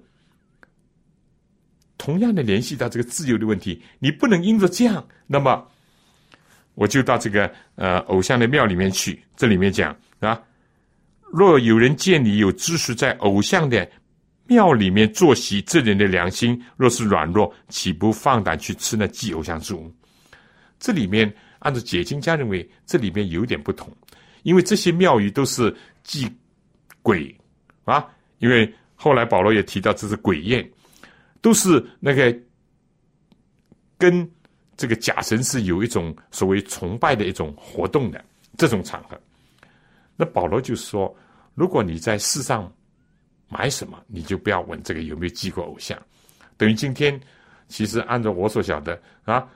[1.98, 5.68] 同样的联系到这个自由的问题，你不能因着这样，那么
[6.76, 9.20] 我就到这个呃偶像的庙里面去。
[9.36, 10.40] 这里面讲啊，
[11.32, 13.90] 若有人见你有知识在偶像的
[14.46, 19.92] 庙里面坐席，这人的良心若是软弱，岂不放胆去吃那祭偶像之物？
[20.80, 23.92] 这里面按照解经家认为，这里面有点不同，
[24.44, 26.32] 因为这些庙宇都是祭。
[27.02, 27.36] 鬼
[27.86, 28.08] 啊！
[28.40, 30.68] 因为后来保罗也提到这是鬼宴，
[31.42, 32.36] 都是那个
[33.98, 34.30] 跟
[34.78, 38.24] 这个假神是有一种所谓崇拜的一种活动的
[38.58, 39.20] 这种场合。
[40.16, 41.16] 那保罗就说：
[41.54, 42.72] 如果你在世上
[43.48, 46.00] 买什么，你就不要问这个有没有祭过偶像。
[46.58, 47.20] 等于今天，
[47.68, 49.48] 其实按照我所晓得啊，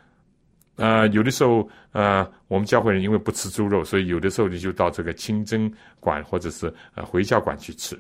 [0.76, 7.98] 呃，有的时候呃，我们教会人因为不吃猪肉，所以有的时候你就到这个清真馆或者是呃回教馆去吃。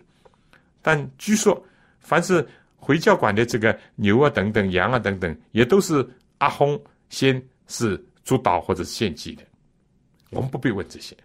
[0.81, 1.63] 但据说，
[1.99, 2.45] 凡是
[2.75, 6.07] 回教馆的这个牛啊等等、羊啊等等，也都是
[6.39, 9.43] 阿訇先是主导或者是献祭的。
[10.31, 11.15] 我们不必问这些，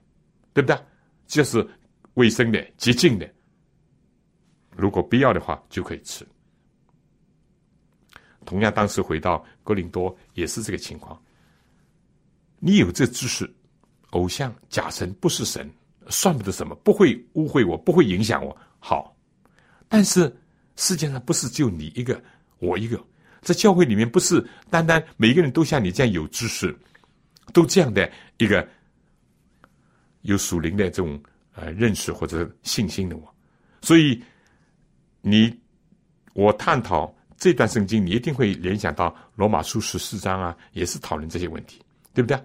[0.52, 0.78] 对不对？
[1.26, 1.66] 就是
[2.14, 3.28] 卫生的、洁净的。
[4.76, 6.24] 如果必要的话，就可以吃。
[8.46, 11.20] 同样，当时回到哥林多也是这个情况。
[12.60, 13.52] 你有这知识，
[14.10, 15.68] 偶像、假神不是神，
[16.08, 18.56] 算不得什么，不会误会我，不会影响我。
[18.78, 19.16] 好，
[19.88, 20.32] 但是
[20.76, 22.22] 世界上不是只有你一个，
[22.58, 23.02] 我一个，
[23.40, 26.78] 在教会里面不是单单每一个人都像你这样有知识，
[27.52, 28.68] 都这样的一个
[30.22, 31.20] 有属灵的这种
[31.54, 33.34] 呃认识或者信心的我，
[33.82, 34.22] 所以
[35.20, 35.52] 你
[36.34, 37.12] 我探讨。
[37.42, 41.80] 这段圣经，你一定会联想到罗马书十四章啊，也是讨论这些问题，
[42.12, 42.38] 对不对？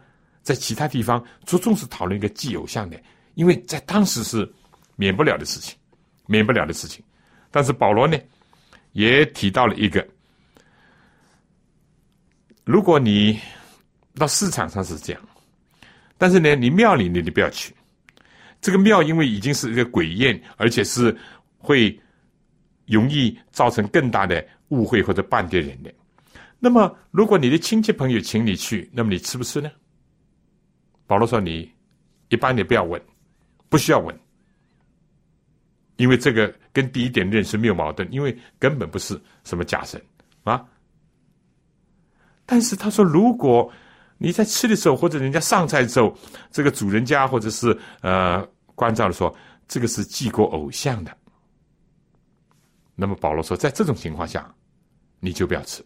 [0.46, 2.98] 在其他地方着重是讨论一个祭偶像的，
[3.34, 4.50] 因为在当时是
[4.96, 5.76] 免不了的事情，
[6.28, 7.04] 免不了的事情。
[7.52, 8.18] 但是保罗呢，
[8.94, 10.08] 也提到了一个：
[12.64, 13.38] 如果你
[14.14, 15.22] 到市场上是这样，
[16.18, 17.76] 但是呢，你庙里呢，你不要去。
[18.62, 21.14] 这个庙因为已经是一个鬼宴，而且是
[21.58, 22.00] 会
[22.86, 24.46] 容易造成更大的。
[24.70, 25.94] 误会或者半点人的，
[26.58, 29.72] 那么如果你的亲戚朋友请你去，那么你吃不吃呢？
[31.08, 31.72] 保罗说：“你
[32.30, 33.02] 一般你不要问，
[33.70, 34.18] 不需要问，
[35.98, 40.02] 因为这个跟第一点认识没有矛盾，因为根本不是什么假神
[40.44, 40.66] 啊。
[42.46, 43.72] 但是他说，如果
[44.18, 46.16] 你在吃的时候，或者人家上菜的时候，
[46.52, 49.36] 这个主人家或者是呃关照的说，
[49.68, 51.16] 这个是祭过偶像的。”
[52.98, 54.50] 那么保罗说，在这种情况下，
[55.20, 55.86] 你就不要吃。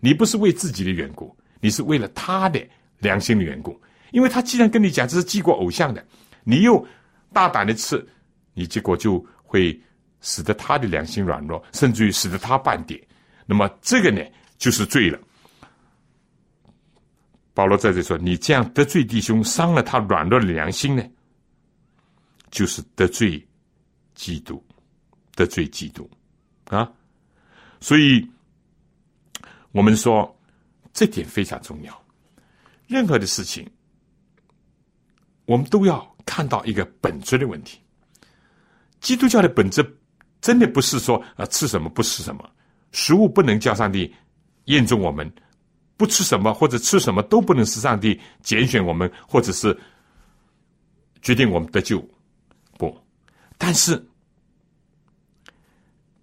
[0.00, 2.66] 你不是为自己的缘故，你是为了他的
[2.98, 3.78] 良心的缘故。
[4.12, 6.04] 因为他既然跟你讲这是祭过偶像的，
[6.44, 6.86] 你又
[7.32, 8.06] 大胆的吃，
[8.54, 9.78] 你结果就会
[10.20, 13.00] 使得他的良心软弱，甚至于使得他半点。
[13.46, 14.20] 那么这个呢，
[14.58, 15.18] 就是罪了。
[17.52, 21.04] 保罗在这说，你这样得罪弟兄，伤了他软弱的良心呢，
[22.50, 23.44] 就是得罪
[24.14, 24.64] 基督，
[25.34, 26.08] 得罪基督。
[26.66, 26.90] 啊，
[27.80, 28.26] 所以
[29.72, 30.34] 我们说
[30.92, 32.04] 这点非常重要。
[32.86, 33.68] 任何的事情，
[35.50, 37.80] 我们都要看到一个本质的问题。
[39.00, 39.84] 基督教的本质
[40.40, 42.48] 真的不是说啊吃什么不吃什么，
[42.92, 44.14] 食物不能叫上帝
[44.66, 45.28] 验证我们
[45.96, 49.76] 不吃什么或者吃什么都不能是上帝拣选我们或者是
[51.20, 51.98] 决定我们得救
[52.78, 52.96] 不，
[53.58, 54.00] 但是。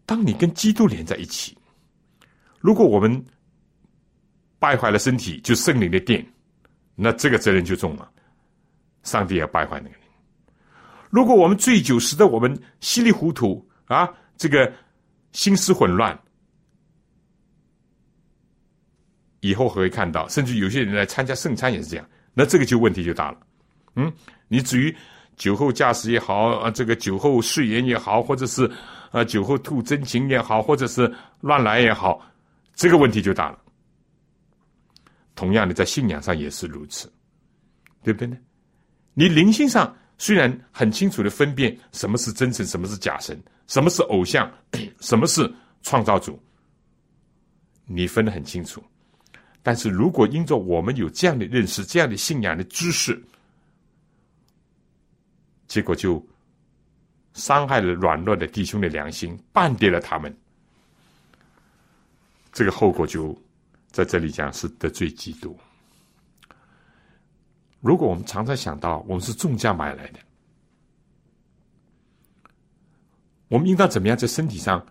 [0.05, 1.57] 当你跟基督连在一起，
[2.61, 3.25] 如果我们
[4.57, 6.25] 败坏了身体，就圣灵的殿，
[6.95, 8.09] 那这个责任就重了。
[9.07, 9.99] 上帝要败坏那个人。
[11.09, 14.71] 如果我们醉酒，使得我们稀里糊涂啊，这个
[15.31, 16.17] 心思混乱，
[19.39, 23.39] 以后还会看到，甚至有些人来参加圣餐也是这样，那这个就问题就大了。
[23.95, 24.11] 嗯，
[24.49, 24.95] 你至于
[25.37, 28.69] 酒后驾驶也好，啊，这个酒后睡言也好，或者是。
[29.09, 32.21] 啊，酒后吐真情也好，或者是乱来也好，
[32.75, 33.57] 这个问题就大了。
[35.33, 37.09] 同样的，在信仰上也是如此，
[38.03, 38.37] 对不对呢？
[39.17, 44.47] 你灵性上虽然很清楚的分辨什么是真神，什么是假神，什么是偶像，
[45.01, 45.51] 什么是
[45.81, 46.39] 创造主，
[47.87, 48.83] 你分得很清楚。
[49.63, 53.19] 但是如果因着我们有这样的认识、这样的信仰的知识，
[55.67, 56.23] 结果就。
[57.33, 60.35] 伤害了软弱的弟兄的良心，绊跌了他们，
[62.51, 63.39] 这个后果就
[63.91, 65.55] 在这里讲是得罪基督。
[67.79, 70.19] 如果我们常常想到我们是重价买来的，
[73.47, 74.85] 我们应当怎么样在身体上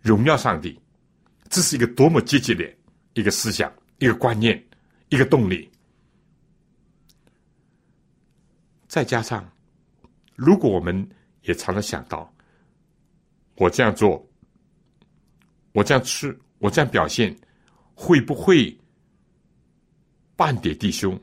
[0.00, 0.78] 荣耀上帝？
[1.48, 2.64] 这是一个多么积极的
[3.12, 4.62] 一个思想、一个观念、
[5.08, 5.70] 一个动力。
[8.88, 9.48] 再加上，
[10.34, 11.08] 如果我们
[11.42, 12.32] 也常常想到，
[13.56, 14.26] 我这样做，
[15.72, 17.36] 我这样吃，我这样表现，
[17.94, 18.76] 会不会
[20.34, 21.18] 半点弟兄？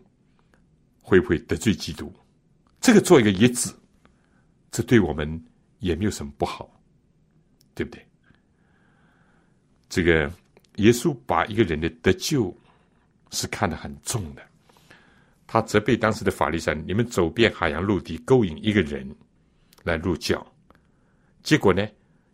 [1.12, 2.10] 会不会得罪基督？
[2.80, 3.78] 这个做一个野子，
[4.72, 5.28] 这对我们
[5.80, 6.72] 也没有什么不好，
[7.76, 8.08] 对不对？
[9.90, 10.32] 这个
[10.78, 12.58] 耶稣把一个人的得救
[13.32, 14.42] 是看得很重的，
[15.46, 19.14] 他责备当时的法律上，你们走遍海洋陆地，勾引一个人。
[19.84, 20.46] 来入教，
[21.42, 21.84] 结果呢，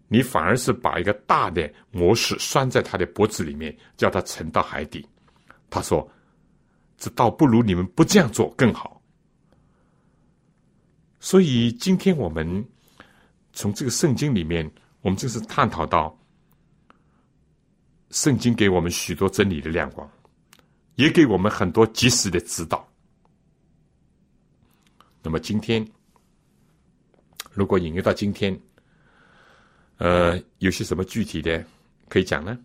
[0.09, 5.07] 你反而是把一个大的模式拴在他的脖子里面，叫他沉到海底。
[5.69, 6.05] 他说
[6.97, 9.01] ：“这倒不如你们不这样做更好。”
[11.19, 12.65] 所以今天我们
[13.53, 14.69] 从这个圣经里面，
[15.01, 16.17] 我们就是探讨到
[18.11, 20.09] 圣经给我们许多真理的亮光，
[20.95, 22.87] 也给我们很多及时的指导。
[25.23, 25.85] 那么今天，
[27.51, 28.57] 如果引用到今天，
[29.97, 31.65] 呃，有些什么具体的
[32.07, 32.57] 可以讲呢？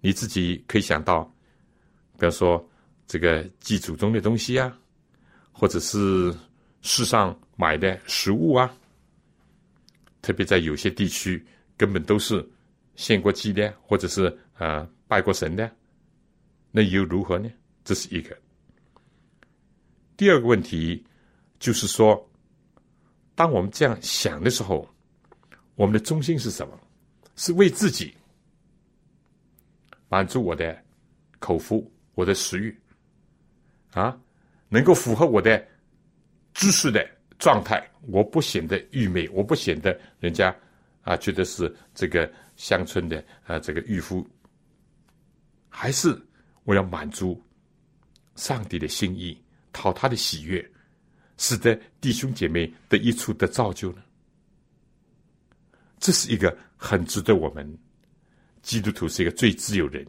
[0.00, 1.32] 你自己可以想到，
[2.20, 2.62] 比方说
[3.06, 4.78] 这个祭祖宗的东西啊，
[5.52, 6.30] 或者是
[6.82, 8.70] 世上买的食物啊，
[10.20, 11.42] 特别在有些地区
[11.78, 12.46] 根本都是
[12.94, 15.74] 献过祭的，或者是呃拜过神的，
[16.70, 17.50] 那又如何呢？
[17.84, 18.36] 这是一个。
[20.18, 21.02] 第二个问题
[21.58, 22.30] 就是说，
[23.34, 24.86] 当我们这样想的时候，
[25.74, 26.78] 我们的中心是什么？
[27.36, 28.14] 是为自己
[30.10, 30.78] 满足我的
[31.38, 31.90] 口腹、
[32.20, 32.78] 我的食欲
[33.94, 34.14] 啊，
[34.68, 35.66] 能够符合我的
[36.52, 37.02] 知识的
[37.38, 40.54] 状态，我不显得愚昧，我不显得人家
[41.00, 44.28] 啊觉得是这个乡村的啊这个渔夫，
[45.70, 46.14] 还是
[46.64, 47.42] 我要满足
[48.36, 49.42] 上帝的心意？
[49.72, 50.70] 讨他的喜悦，
[51.38, 54.02] 使得弟兄姐妹的一处的造就呢？
[55.98, 57.78] 这是一个很值得我们
[58.60, 60.06] 基督徒是一个最自由人。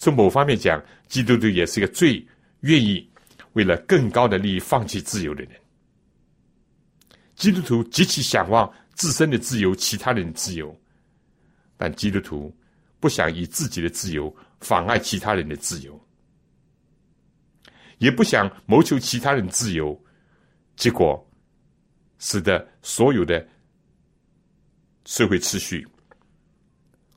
[0.00, 2.26] 从某方面讲，基督徒也是一个最
[2.60, 3.06] 愿意
[3.52, 5.52] 为了更高的利益放弃自由的人。
[7.34, 10.74] 基督徒极其向往自身的自由，其他人的自由，
[11.76, 12.54] 但基督徒
[12.98, 16.00] 不想以自己的自由妨碍其他人的自由。
[17.98, 20.02] 也不想谋求其他人自由，
[20.76, 21.22] 结果
[22.18, 23.46] 使得所有的
[25.04, 25.86] 社会秩序，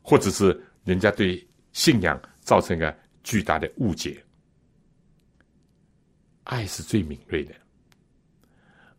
[0.01, 4.23] 或者是人家对信仰造成个巨大的误解。
[6.43, 7.55] 爱是最敏锐的，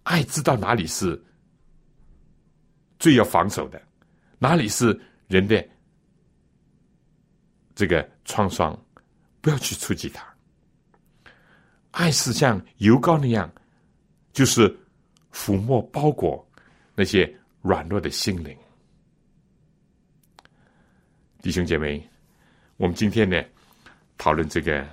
[0.02, 1.22] 爱知道哪里是
[2.98, 3.80] 最要防守的，
[4.38, 5.62] 哪里是人的
[7.74, 8.78] 这个创伤，
[9.42, 10.26] 不要去触及它。
[11.90, 13.52] 爱是像油膏那样，
[14.32, 14.74] 就是
[15.32, 16.44] 抚摸包裹
[16.94, 17.30] 那些
[17.60, 18.56] 软弱的心灵。
[21.42, 22.08] 弟兄姐妹，
[22.76, 23.42] 我们今天呢
[24.18, 24.86] 讨论这个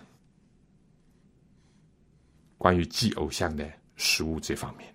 [2.57, 4.93] 关于祭偶像的食物这方面，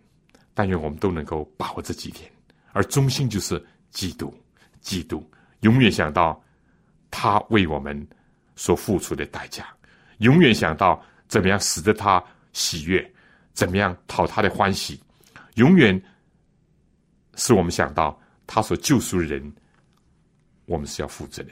[0.54, 2.30] 但愿我们都能够把握这几天，
[2.72, 4.32] 而中心就是基督，
[4.80, 5.28] 基督
[5.60, 6.42] 永远想到
[7.10, 8.06] 他为我们
[8.54, 9.66] 所付出的代价，
[10.18, 11.02] 永远想到。
[11.28, 13.04] 怎么样使得他喜悦？
[13.52, 15.02] 怎么样讨他的欢喜？
[15.56, 16.00] 永远
[17.34, 18.16] 使我们想到
[18.46, 19.52] 他所救赎的人，
[20.66, 21.50] 我们是要负责的。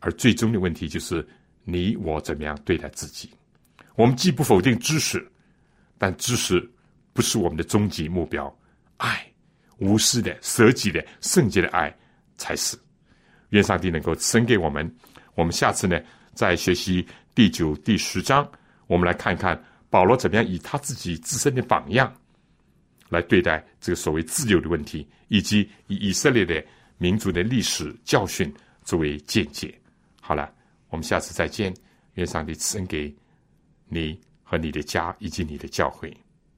[0.00, 1.26] 而最终的问题就是
[1.64, 3.30] 你我怎么样对待自己？
[3.96, 5.26] 我们既不否定知识，
[5.98, 6.70] 但知识
[7.12, 8.56] 不是我们的终极目标。
[8.96, 9.26] 爱，
[9.78, 11.94] 无私的、舍己的、圣洁的爱
[12.36, 12.78] 才是。
[13.50, 14.88] 愿上帝能够赐给我们。
[15.34, 16.00] 我们下次呢，
[16.34, 17.06] 再学习。
[17.34, 18.50] 第九、第十章，
[18.88, 22.12] 我们来看看保罗怎么样以他自己自身的榜样
[23.10, 26.60] 来对待这个所谓自由的问题，以及以以色列的
[26.96, 29.77] 民族的历史教训作为见解。
[30.28, 30.52] 好了，
[30.90, 31.74] 我们下次再见。
[32.16, 33.16] 愿上帝赐恩给
[33.86, 36.14] 你和你的家以及你的教会。